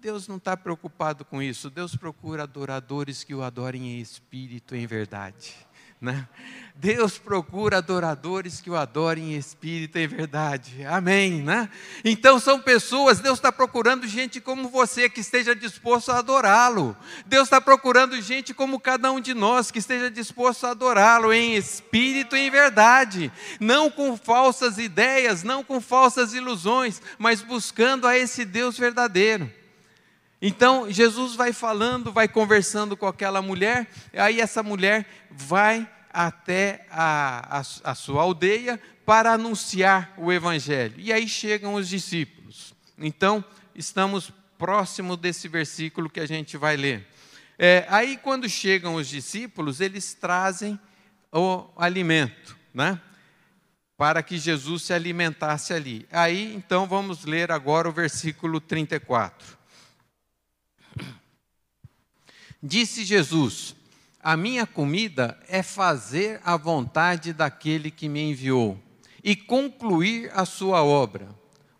[0.00, 4.86] Deus não está preocupado com isso, Deus procura adoradores que o adorem em espírito em
[4.86, 5.54] verdade.
[6.00, 6.28] Né?
[6.80, 10.84] Deus procura adoradores que o adorem em espírito e em verdade.
[10.86, 11.68] Amém, né?
[12.04, 16.96] Então são pessoas, Deus está procurando gente como você que esteja disposto a adorá-lo.
[17.26, 21.56] Deus está procurando gente como cada um de nós que esteja disposto a adorá-lo em
[21.56, 28.16] espírito e em verdade, não com falsas ideias, não com falsas ilusões, mas buscando a
[28.16, 29.50] esse Deus verdadeiro.
[30.40, 37.58] Então Jesus vai falando, vai conversando com aquela mulher, aí essa mulher vai até a,
[37.58, 40.94] a, a sua aldeia para anunciar o Evangelho.
[40.98, 42.74] E aí chegam os discípulos.
[42.98, 47.06] Então, estamos próximo desse versículo que a gente vai ler.
[47.58, 50.78] É, aí, quando chegam os discípulos, eles trazem
[51.32, 53.00] o alimento, né?
[53.96, 56.06] Para que Jesus se alimentasse ali.
[56.10, 59.57] Aí, então, vamos ler agora o versículo 34.
[62.62, 63.74] Disse Jesus:
[64.20, 68.78] A minha comida é fazer a vontade daquele que me enviou
[69.22, 71.28] e concluir a sua obra.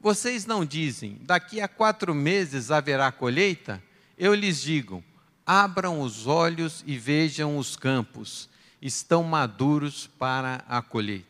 [0.00, 3.82] Vocês não dizem, daqui a quatro meses haverá colheita?
[4.16, 5.02] Eu lhes digo:
[5.44, 8.48] abram os olhos e vejam os campos,
[8.80, 11.26] estão maduros para a colheita.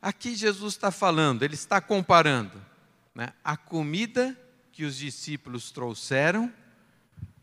[0.00, 2.60] Aqui Jesus está falando, ele está comparando
[3.14, 4.38] né, a comida
[4.70, 6.52] que os discípulos trouxeram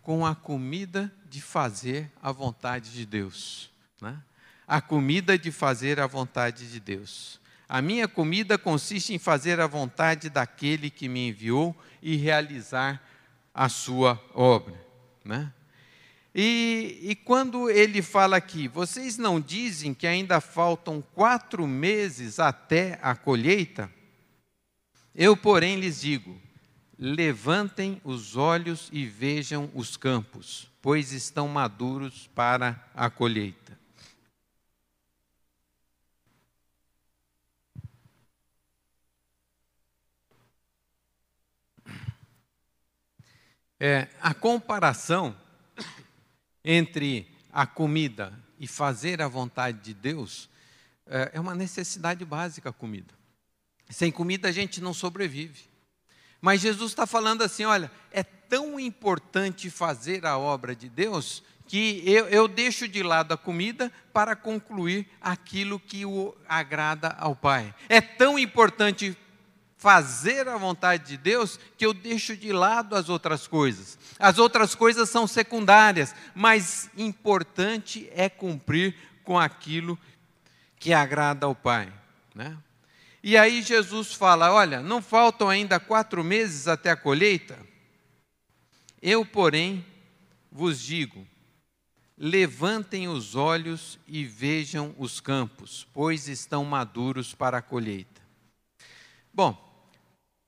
[0.05, 3.71] com a comida de fazer a vontade de Deus.
[3.99, 4.15] Né?
[4.67, 7.41] A comida de fazer a vontade de Deus.
[7.67, 13.03] A minha comida consiste em fazer a vontade daquele que me enviou e realizar
[13.51, 14.79] a sua obra.
[15.23, 15.51] Né?
[16.35, 22.99] E, e, quando ele fala aqui, vocês não dizem que ainda faltam quatro meses até
[23.01, 23.89] a colheita?
[25.15, 26.39] Eu, porém, lhes digo:
[26.97, 33.77] Levantem os olhos e vejam os campos, pois estão maduros para a colheita.
[43.77, 45.35] É, a comparação
[46.63, 50.49] entre a comida e fazer a vontade de Deus
[51.05, 53.13] é, é uma necessidade básica a comida.
[53.89, 55.74] Sem comida a gente não sobrevive.
[56.41, 62.03] Mas Jesus está falando assim: olha, é tão importante fazer a obra de Deus que
[62.05, 67.73] eu, eu, deixo de lado a comida para concluir aquilo que o agrada ao Pai.
[67.89, 69.17] É tão importante
[69.77, 73.97] fazer a vontade de Deus que eu deixo de lado as outras coisas.
[74.17, 79.97] As outras coisas são secundárias, mas importante é cumprir com aquilo
[80.79, 81.91] que agrada ao Pai.
[82.33, 82.55] Né?
[83.27, 87.57] E aí Jesus fala: Olha, não faltam ainda quatro meses até a colheita?
[89.01, 89.83] Eu, porém,
[90.51, 91.27] vos digo:
[92.15, 98.21] levantem os olhos e vejam os campos, pois estão maduros para a colheita.
[99.33, 99.57] Bom,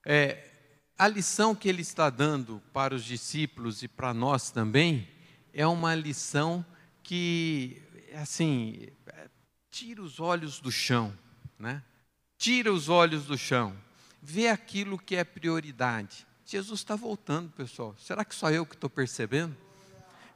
[0.06, 0.48] é,
[0.96, 5.08] a lição que ele está dando para os discípulos e para nós também
[5.52, 6.64] é uma lição
[7.02, 7.82] que,
[8.14, 8.86] assim,
[9.68, 11.12] tira os olhos do chão,
[11.58, 11.82] né?
[12.38, 13.76] Tira os olhos do chão,
[14.22, 16.26] vê aquilo que é prioridade.
[16.46, 17.94] Jesus está voltando, pessoal.
[17.98, 19.54] Será que só eu que estou percebendo?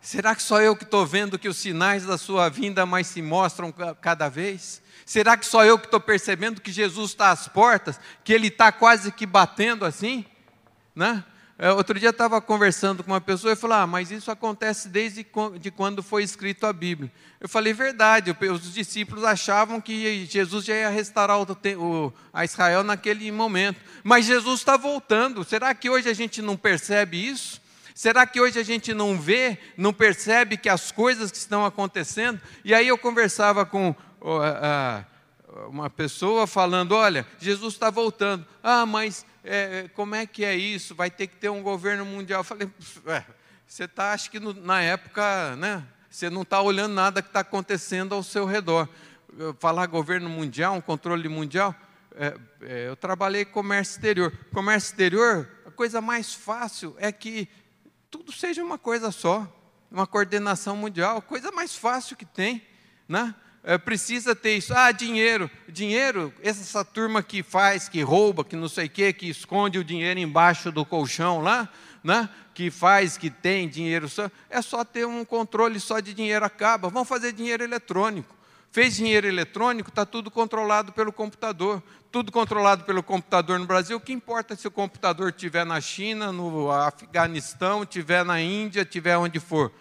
[0.01, 3.23] Será que só eu que estou vendo que os sinais da sua vinda mais se
[3.23, 4.83] mostram cada vez?
[5.07, 8.73] Será que só eu que estou percebendo que Jesus está às portas, que ele está
[8.73, 10.27] quase que batendo assim?
[10.95, 11.25] Né?
[11.59, 15.27] É, outro dia estava conversando com uma pessoa e falou: Ah, mas isso acontece desde
[15.61, 17.13] de quando foi escrito a Bíblia.
[17.41, 23.31] Eu falei: Verdade, os discípulos achavam que Jesus já ia restaurar o, a Israel naquele
[23.31, 25.45] momento, mas Jesus está voltando.
[25.45, 27.61] Será que hoje a gente não percebe isso?
[27.95, 32.41] Será que hoje a gente não vê, não percebe que as coisas que estão acontecendo?
[32.65, 33.95] E aí eu conversava com
[35.69, 38.47] uma pessoa falando: Olha, Jesus está voltando.
[38.63, 40.95] Ah, mas é, como é que é isso?
[40.95, 42.41] Vai ter que ter um governo mundial.
[42.41, 42.71] Eu falei:
[43.67, 45.85] Você está, acho que no, na época, né?
[46.11, 48.89] Você não está olhando nada que está acontecendo ao seu redor.
[49.59, 51.75] Falar governo mundial, um controle mundial.
[52.15, 54.33] É, é, eu trabalhei com comércio exterior.
[54.53, 57.49] Comércio exterior, a coisa mais fácil é que
[58.11, 59.51] tudo seja uma coisa só,
[59.91, 62.63] uma coordenação mundial, coisa mais fácil que tem,
[63.09, 63.35] né?
[63.65, 64.75] É, precisa ter isso.
[64.75, 65.51] Ah, dinheiro.
[65.69, 69.85] Dinheiro, essa turma que faz, que rouba, que não sei o quê, que esconde o
[69.85, 71.69] dinheiro embaixo do colchão lá,
[72.03, 72.29] né?
[72.55, 76.91] que faz, que tem dinheiro só, é só ter um controle só de dinheiro, acaba.
[76.91, 78.35] Vamos fazer dinheiro eletrônico.
[78.71, 81.83] Fez dinheiro eletrônico, está tudo controlado pelo computador.
[82.11, 83.97] Tudo controlado pelo computador no Brasil.
[83.97, 89.17] O que importa se o computador estiver na China, no Afeganistão, estiver na Índia, estiver
[89.17, 89.73] onde for?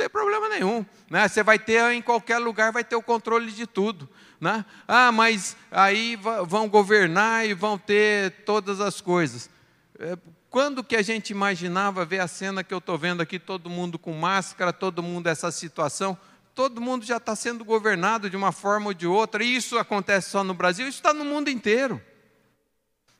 [0.00, 0.82] Tem problema nenhum.
[1.10, 1.28] Né?
[1.28, 4.08] Você vai ter em qualquer lugar, vai ter o controle de tudo.
[4.40, 4.64] Né?
[4.88, 9.50] Ah, mas aí vão governar e vão ter todas as coisas.
[9.98, 10.16] É,
[10.48, 13.98] quando que a gente imaginava ver a cena que eu estou vendo aqui, todo mundo
[13.98, 16.16] com máscara, todo mundo essa situação?
[16.52, 20.30] todo mundo já está sendo governado de uma forma ou de outra, e isso acontece
[20.30, 22.02] só no Brasil, isso está no mundo inteiro.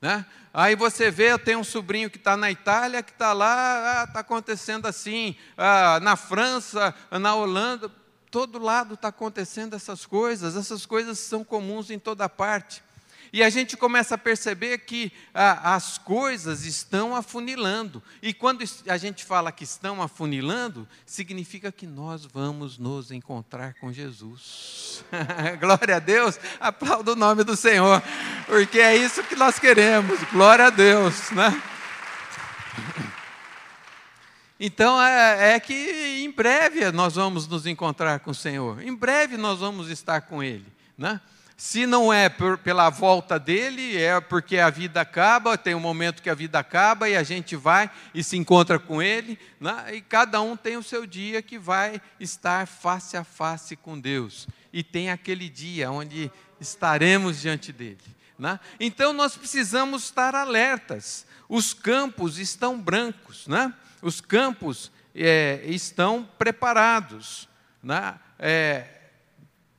[0.01, 0.25] Né?
[0.53, 4.23] Aí você vê, tenho um sobrinho que está na Itália, que está lá, está ah,
[4.23, 7.91] acontecendo assim, ah, na França, na Holanda,
[8.31, 12.83] todo lado está acontecendo essas coisas, essas coisas são comuns em toda parte.
[13.33, 18.03] E a gente começa a perceber que ah, as coisas estão afunilando.
[18.21, 23.93] E quando a gente fala que estão afunilando, significa que nós vamos nos encontrar com
[23.93, 25.05] Jesus.
[25.61, 28.03] Glória a Deus, aplauda o nome do Senhor,
[28.47, 30.19] porque é isso que nós queremos.
[30.33, 31.63] Glória a Deus, né?
[34.59, 39.39] Então é, é, que em breve nós vamos nos encontrar com o Senhor, em breve
[39.39, 40.67] nós vamos estar com Ele.
[40.99, 41.19] Né?
[41.57, 46.23] Se não é por, pela volta dele, é porque a vida acaba, tem um momento
[46.23, 49.95] que a vida acaba e a gente vai e se encontra com ele, né?
[49.95, 54.49] e cada um tem o seu dia que vai estar face a face com Deus.
[54.73, 57.99] E tem aquele dia onde estaremos diante dele.
[58.41, 58.59] Né?
[58.81, 61.27] Então nós precisamos estar alertas.
[61.47, 63.75] Os campos estão brancos, né?
[64.01, 67.47] os campos é, estão preparados.
[67.83, 68.19] Né?
[68.39, 68.87] É,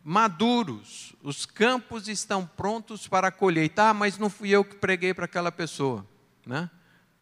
[0.04, 3.90] maduros, os campos estão prontos para a colheita.
[3.90, 6.06] Ah, mas não fui eu que preguei para aquela pessoa.
[6.46, 6.70] Né?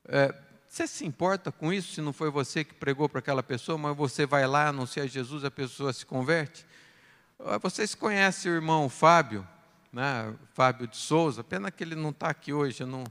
[0.10, 0.36] É,
[0.68, 3.96] você se importa com isso se não foi você que pregou para aquela pessoa, mas
[3.96, 6.66] você vai lá anunciar Jesus, a pessoa se converte?
[7.62, 9.48] Vocês conhecem o irmão Fábio,
[9.92, 10.34] né?
[10.54, 12.86] Fábio de Souza, pena que ele não está aqui hoje.
[12.86, 13.04] Não...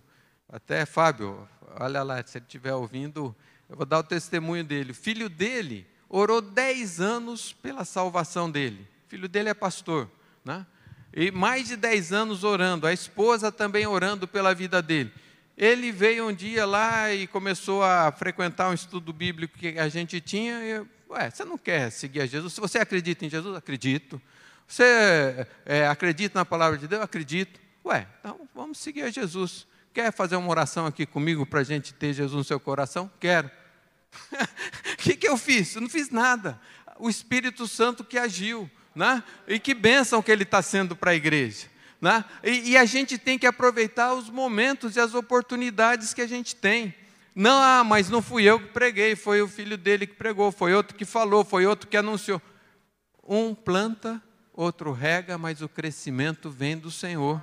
[0.48, 1.48] Até Fábio,
[1.78, 3.34] olha lá, se ele estiver ouvindo,
[3.68, 4.92] eu vou dar o testemunho dele.
[4.92, 10.08] O filho dele orou 10 anos pela salvação dele filho dele é pastor,
[10.44, 10.66] né?
[11.14, 15.10] E mais de 10 anos orando, a esposa também orando pela vida dele.
[15.56, 20.20] Ele veio um dia lá e começou a frequentar um estudo bíblico que a gente
[20.20, 20.60] tinha.
[20.62, 22.52] E, ué, você não quer seguir a Jesus?
[22.52, 24.20] Se você acredita em Jesus, acredito.
[24.68, 27.02] Você é, acredita na palavra de Deus?
[27.02, 27.58] Acredito.
[27.86, 29.66] Ué, então vamos seguir a Jesus.
[29.94, 33.10] Quer fazer uma oração aqui comigo para a gente ter Jesus no seu coração?
[33.18, 33.50] Quero.
[34.92, 35.74] O que, que eu fiz?
[35.74, 36.60] Eu não fiz nada.
[36.98, 38.70] O Espírito Santo que agiu.
[38.94, 39.24] Né?
[39.46, 41.66] E que bênção que ele está sendo para a igreja.
[41.98, 42.22] Né?
[42.44, 46.54] E, e, a gente tem que aproveitar os momentos e as oportunidades que a gente
[46.54, 46.94] tem.
[47.34, 50.74] Não, ah, mas não fui eu que preguei, foi o filho dele que pregou, foi
[50.74, 52.42] outro que falou, foi outro que anunciou.
[53.26, 54.22] Um planta,
[54.58, 57.40] outro rega, mas o crescimento vem do Senhor.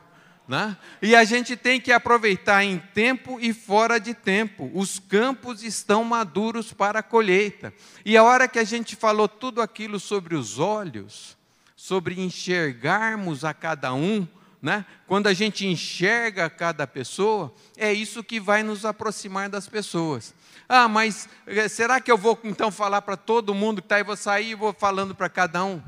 [0.47, 0.78] Né?
[1.01, 4.70] E a gente tem que aproveitar em tempo e fora de tempo.
[4.74, 7.74] Os campos estão maduros para a colheita.
[8.03, 11.38] E a hora que a gente falou tudo aquilo sobre os olhos,
[11.76, 14.28] sobre enxergarmos a cada um,
[14.61, 14.86] né?
[15.07, 20.34] quando a gente enxerga cada pessoa, é isso que vai nos aproximar das pessoas.
[20.68, 24.03] Ah, mas eh, será que eu vou então falar para todo mundo que está aí,
[24.03, 25.82] vou sair e vou falando para cada um?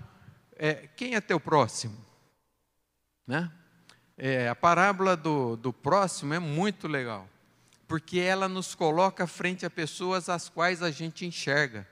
[0.57, 1.97] É, quem é teu próximo?
[3.25, 3.51] Né?
[4.17, 7.29] É, a parábola do, do próximo é muito legal,
[7.87, 11.87] porque ela nos coloca frente a pessoas às quais a gente enxerga,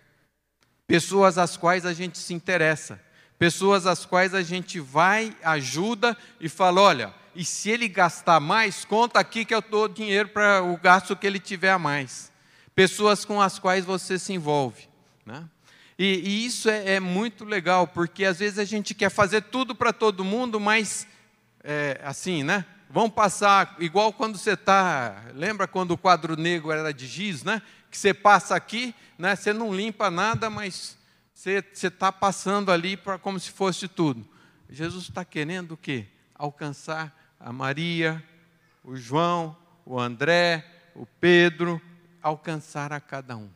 [0.87, 2.99] pessoas às quais a gente se interessa,
[3.37, 8.85] pessoas às quais a gente vai, ajuda e fala: olha, e se ele gastar mais,
[8.85, 12.33] conta aqui que eu dou dinheiro para o gasto que ele tiver a mais
[12.75, 14.89] pessoas com as quais você se envolve.
[15.25, 15.49] Né?
[15.97, 19.73] E, e, isso é, é, muito legal, porque às vezes a gente quer fazer tudo
[19.73, 21.07] para todo mundo, mas
[21.63, 22.65] é, assim, né?
[22.89, 25.23] Vão passar, igual quando você está.
[25.33, 27.61] Lembra quando o quadro negro era de giz, né?
[27.89, 29.35] Que você passa aqui, né?
[29.35, 30.97] Você não limpa nada, mas
[31.33, 34.27] você está passando ali para como se fosse tudo.
[34.69, 36.05] Jesus está querendo o quê?
[36.33, 38.23] Alcançar a Maria,
[38.83, 41.81] o João, o André, o Pedro,
[42.21, 43.49] alcançar a cada um.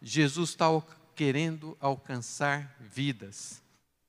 [0.00, 0.66] Jesus está
[1.14, 3.62] querendo alcançar vidas,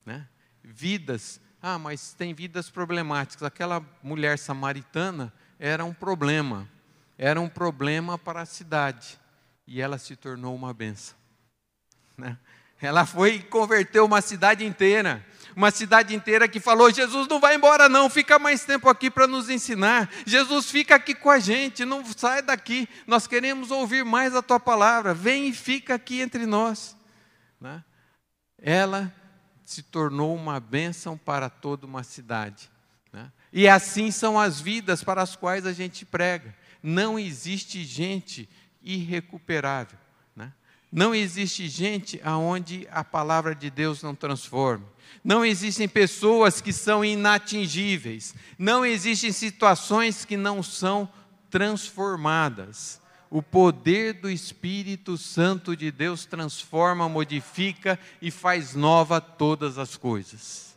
[0.05, 0.27] né?
[0.63, 1.39] Vidas.
[1.61, 3.43] Ah, mas tem vidas problemáticas.
[3.43, 6.69] Aquela mulher samaritana era um problema,
[7.17, 9.19] era um problema para a cidade
[9.65, 11.15] e ela se tornou uma benção.
[12.17, 12.37] Né?
[12.81, 15.25] Ela foi e converteu uma cidade inteira
[15.55, 19.27] uma cidade inteira que falou: Jesus não vai embora, não, fica mais tempo aqui para
[19.27, 20.09] nos ensinar.
[20.25, 24.59] Jesus fica aqui com a gente, não sai daqui, nós queremos ouvir mais a tua
[24.59, 26.95] palavra, vem e fica aqui entre nós.
[27.59, 27.83] Né?
[28.57, 29.13] Ela
[29.65, 32.69] se tornou uma bênção para toda uma cidade.
[33.11, 33.31] Né?
[33.51, 36.55] E assim são as vidas para as quais a gente prega.
[36.81, 38.49] Não existe gente
[38.81, 39.97] irrecuperável.
[40.95, 44.85] Não existe gente aonde a palavra de Deus não transforme.
[45.23, 48.35] Não existem pessoas que são inatingíveis.
[48.59, 51.09] Não existem situações que não são
[51.49, 53.01] transformadas.
[53.27, 60.75] O poder do Espírito Santo de Deus transforma, modifica e faz nova todas as coisas.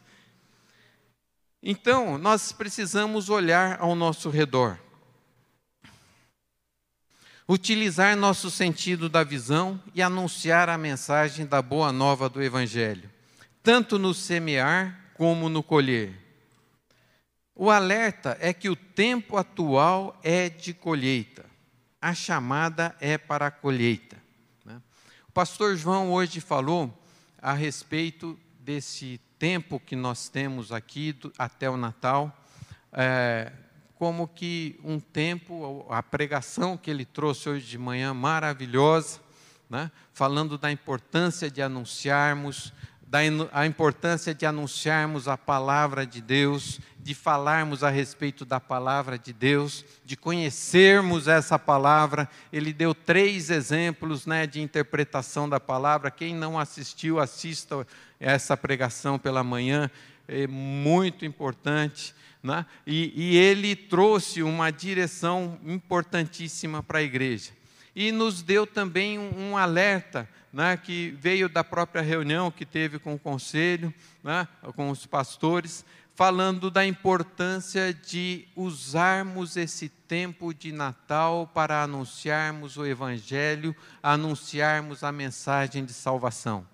[1.63, 4.79] Então, nós precisamos olhar ao nosso redor.
[7.49, 13.17] Utilizar nosso sentido da visão e anunciar a mensagem da boa nova do Evangelho
[13.67, 16.17] tanto no semear como no colher.
[17.53, 21.45] O alerta é que o tempo atual é de colheita,
[22.01, 24.17] a chamada é para a colheita.
[24.65, 24.81] Né?
[25.29, 26.97] O pastor João hoje falou
[27.43, 32.41] a respeito desse tempo que nós temos aqui até o Natal,
[32.93, 33.51] é,
[33.97, 39.21] como que um tempo, a pregação que ele trouxe hoje de manhã, maravilhosa,
[39.69, 39.91] né?
[40.13, 42.73] falando da importância de anunciarmos
[43.09, 43.21] da
[43.53, 49.33] a importância de anunciarmos a palavra de Deus, de falarmos a respeito da palavra de
[49.33, 52.29] Deus, de conhecermos essa palavra.
[52.53, 56.11] Ele deu três exemplos né, de interpretação da palavra.
[56.11, 57.87] Quem não assistiu, assista
[58.19, 59.89] essa pregação pela manhã,
[60.27, 62.13] é muito importante.
[62.47, 62.65] Né?
[62.87, 67.51] E, e ele trouxe uma direção importantíssima para a igreja.
[67.95, 73.01] E nos deu também um, um alerta né, que veio da própria reunião que teve
[73.01, 73.93] com o conselho,
[74.23, 75.85] né, com os pastores,
[76.15, 85.11] falando da importância de usarmos esse tempo de Natal para anunciarmos o Evangelho, anunciarmos a
[85.11, 86.65] mensagem de salvação.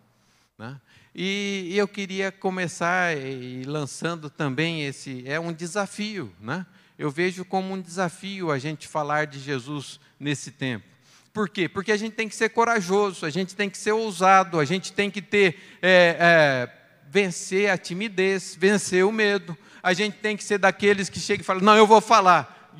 [0.59, 0.79] Né?
[1.15, 6.65] E eu queria começar e lançando também esse é um desafio, né?
[6.99, 10.87] Eu vejo como um desafio a gente falar de Jesus nesse tempo.
[11.33, 11.69] Por quê?
[11.69, 14.93] Porque a gente tem que ser corajoso, a gente tem que ser ousado, a gente
[14.93, 19.57] tem que ter é, é, vencer a timidez, vencer o medo.
[19.83, 22.73] A gente tem que ser daqueles que chegam e falam, não, eu vou falar.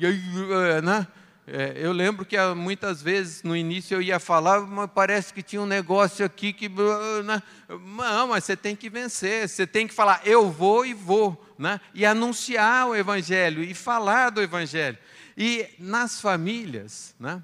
[0.83, 1.07] Né?
[1.45, 5.43] É, eu lembro que ah, muitas vezes no início eu ia falar, mas parece que
[5.43, 6.69] tinha um negócio aqui que.
[6.69, 7.43] Né?
[7.67, 11.81] Não, mas você tem que vencer, você tem que falar, eu vou e vou, né?
[11.93, 14.97] e anunciar o Evangelho, e falar do Evangelho.
[15.37, 17.43] E nas famílias, né?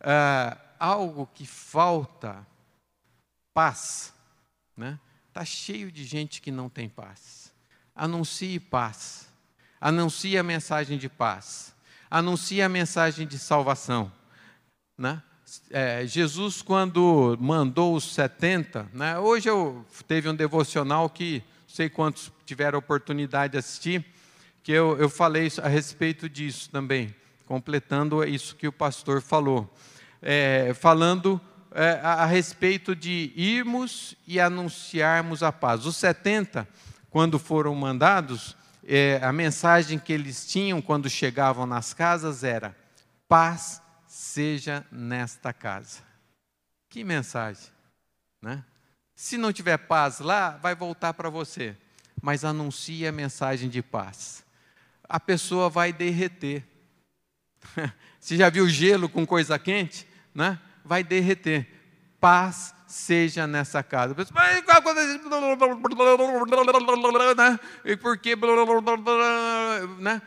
[0.00, 2.46] ah, algo que falta
[3.54, 4.12] paz,
[4.76, 4.98] né?
[5.28, 7.52] Está cheio de gente que não tem paz.
[7.94, 9.28] Anuncie paz.
[9.80, 11.74] Anuncie a mensagem de paz.
[12.10, 14.10] Anuncie a mensagem de salvação.
[14.98, 15.22] Né?
[15.70, 19.18] É, Jesus, quando mandou os 70, né?
[19.18, 24.04] hoje eu teve um devocional que não sei quantos tiveram oportunidade de assistir,
[24.62, 27.14] que eu, eu falei a respeito disso também,
[27.46, 29.72] completando isso que o pastor falou
[30.22, 31.40] é, falando
[31.72, 35.86] é, a, a, respeito de irmos e anunciarmos a paz.
[35.86, 36.68] Os 70,
[37.10, 38.56] quando foram mandados,
[38.92, 42.76] é, a mensagem que eles tinham quando chegavam nas casas era:
[43.28, 46.00] paz seja nesta casa.
[46.88, 47.68] Que mensagem,
[48.42, 48.64] né?
[49.14, 51.76] Se não tiver paz lá, vai voltar para você,
[52.20, 54.44] mas anuncie a mensagem de paz.
[55.08, 56.66] A pessoa vai derreter.
[58.18, 60.06] Você já viu gelo com coisa quente?
[60.34, 60.58] Né?
[60.84, 61.68] Vai derreter.
[62.18, 64.14] Paz seja nessa casa.
[64.14, 64.24] Né?
[67.84, 68.34] E por que,
[70.00, 70.20] né?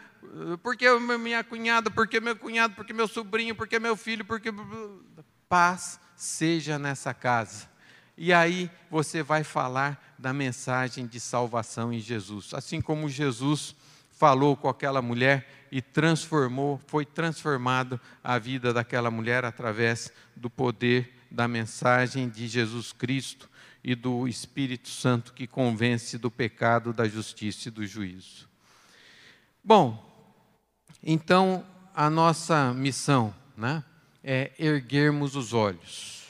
[0.63, 4.49] Porque minha cunhada, porque meu cunhado, porque meu sobrinho, porque meu filho, porque
[5.49, 7.67] paz seja nessa casa.
[8.17, 13.75] E aí você vai falar da mensagem de salvação em Jesus, assim como Jesus
[14.11, 21.22] falou com aquela mulher e transformou, foi transformado a vida daquela mulher através do poder
[21.33, 23.49] da mensagem de Jesus Cristo
[23.83, 28.47] e do Espírito Santo que convence do pecado, da justiça e do juízo.
[29.63, 30.13] Bom,
[31.01, 31.65] então
[31.95, 33.83] a nossa missão né,
[34.23, 36.23] é erguermos os olhos,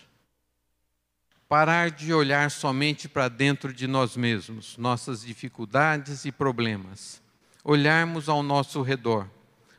[1.50, 7.22] parar de olhar somente para dentro de nós mesmos, nossas dificuldades e problemas,
[7.62, 9.30] olharmos ao nosso redor,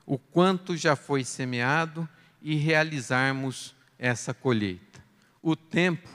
[0.05, 2.07] o quanto já foi semeado
[2.43, 4.94] e realizarmos essa colheita.
[5.47, 6.09] O tempo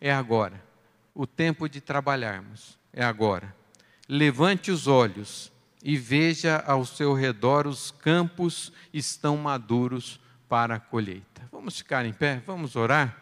[0.00, 0.64] é agora.
[1.12, 3.52] O tempo de trabalharmos é agora.
[4.08, 5.50] Levante os olhos
[5.82, 11.48] e veja ao seu redor os campos estão maduros para a colheita.
[11.50, 13.20] Vamos ficar em pé, vamos orar.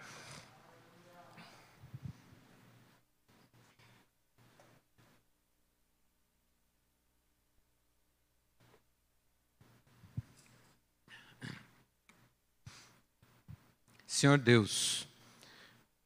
[14.07, 15.09] Senhor Deus,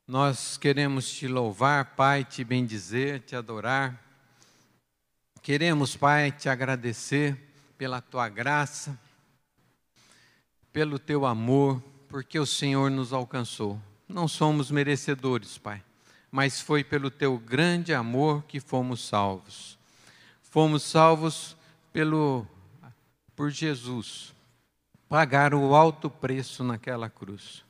[0.09, 4.03] nós queremos te louvar, Pai, te bendizer, te adorar.
[5.43, 7.37] Queremos, Pai, te agradecer
[7.77, 8.99] pela tua graça,
[10.73, 13.79] pelo teu amor, porque o Senhor nos alcançou.
[14.09, 15.85] Não somos merecedores, Pai,
[16.31, 19.79] mas foi pelo teu grande amor que fomos salvos.
[20.41, 21.55] Fomos salvos
[21.93, 22.47] pelo
[23.37, 24.35] por Jesus.
[25.07, 27.63] Pagar o alto preço naquela cruz.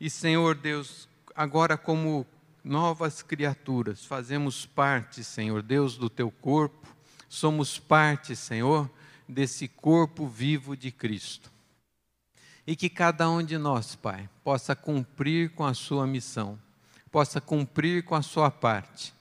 [0.00, 1.09] E Senhor Deus,
[1.40, 2.26] agora como
[2.62, 6.94] novas criaturas, fazemos parte, Senhor Deus, do teu corpo,
[7.30, 8.90] somos parte, Senhor,
[9.26, 11.50] desse corpo vivo de Cristo.
[12.66, 16.58] E que cada um de nós, Pai, possa cumprir com a sua missão,
[17.10, 19.14] possa cumprir com a sua parte.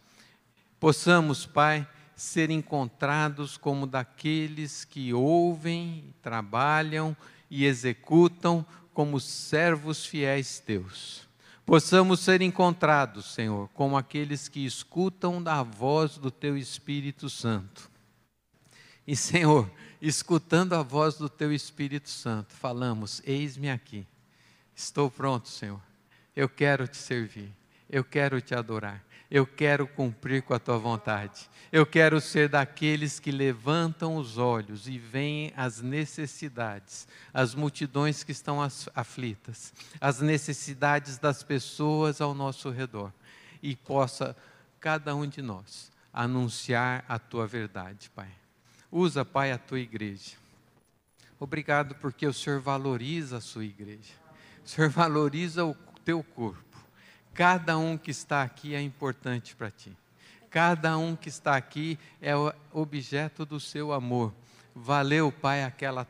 [0.78, 7.15] Possamos, Pai, ser encontrados como daqueles que ouvem, trabalham
[7.49, 11.28] e executam como servos fiéis teus
[11.70, 17.91] possamos ser encontrados, Senhor, como aqueles que escutam da voz do Teu Espírito Santo.
[19.05, 19.70] E, Senhor,
[20.01, 24.07] escutando a voz do Teu Espírito Santo, falamos: Eis-me aqui,
[24.76, 25.80] estou pronto, Senhor,
[26.36, 27.51] eu quero te servir,
[27.88, 29.05] eu quero te adorar.
[29.32, 31.49] Eu quero cumprir com a tua vontade.
[31.71, 38.32] Eu quero ser daqueles que levantam os olhos e veem as necessidades, as multidões que
[38.32, 38.59] estão
[38.95, 39.71] aflitas,
[40.01, 43.13] as necessidades das pessoas ao nosso redor
[43.61, 44.36] e possa
[44.80, 48.30] cada um de nós anunciar a tua verdade, Pai.
[48.91, 50.38] Usa, Pai, a tua igreja.
[51.39, 54.13] Obrigado porque o Senhor valoriza a sua igreja.
[54.65, 56.68] O Senhor valoriza o teu corpo.
[57.40, 59.96] Cada um que está aqui é importante para ti.
[60.50, 62.34] Cada um que está aqui é
[62.74, 64.34] objeto do seu amor.
[64.76, 66.06] Valeu, Pai, aquela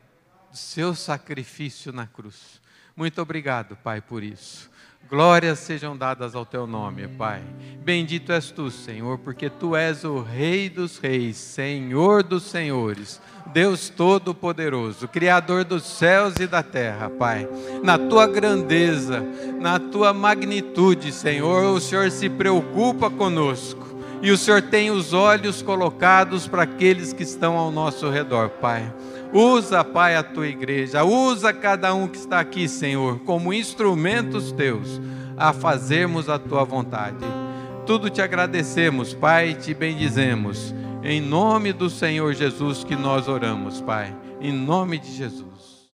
[0.50, 2.60] seu sacrifício na cruz.
[2.96, 4.69] Muito obrigado, Pai, por isso.
[5.08, 7.42] Glórias sejam dadas ao teu nome, Pai.
[7.82, 13.20] Bendito és tu, Senhor, porque tu és o Rei dos Reis, Senhor dos Senhores,
[13.52, 17.48] Deus Todo-Poderoso, Criador dos céus e da terra, Pai.
[17.82, 19.20] Na tua grandeza,
[19.60, 23.88] na tua magnitude, Senhor, o Senhor se preocupa conosco.
[24.22, 28.92] E o Senhor tem os olhos colocados para aqueles que estão ao nosso redor, Pai.
[29.32, 35.00] Usa, Pai, a tua igreja, usa cada um que está aqui, Senhor, como instrumentos teus
[35.36, 37.24] a fazermos a tua vontade.
[37.86, 40.74] Tudo te agradecemos, Pai, te bendizemos.
[41.02, 44.14] Em nome do Senhor Jesus que nós oramos, Pai.
[44.40, 45.49] Em nome de Jesus.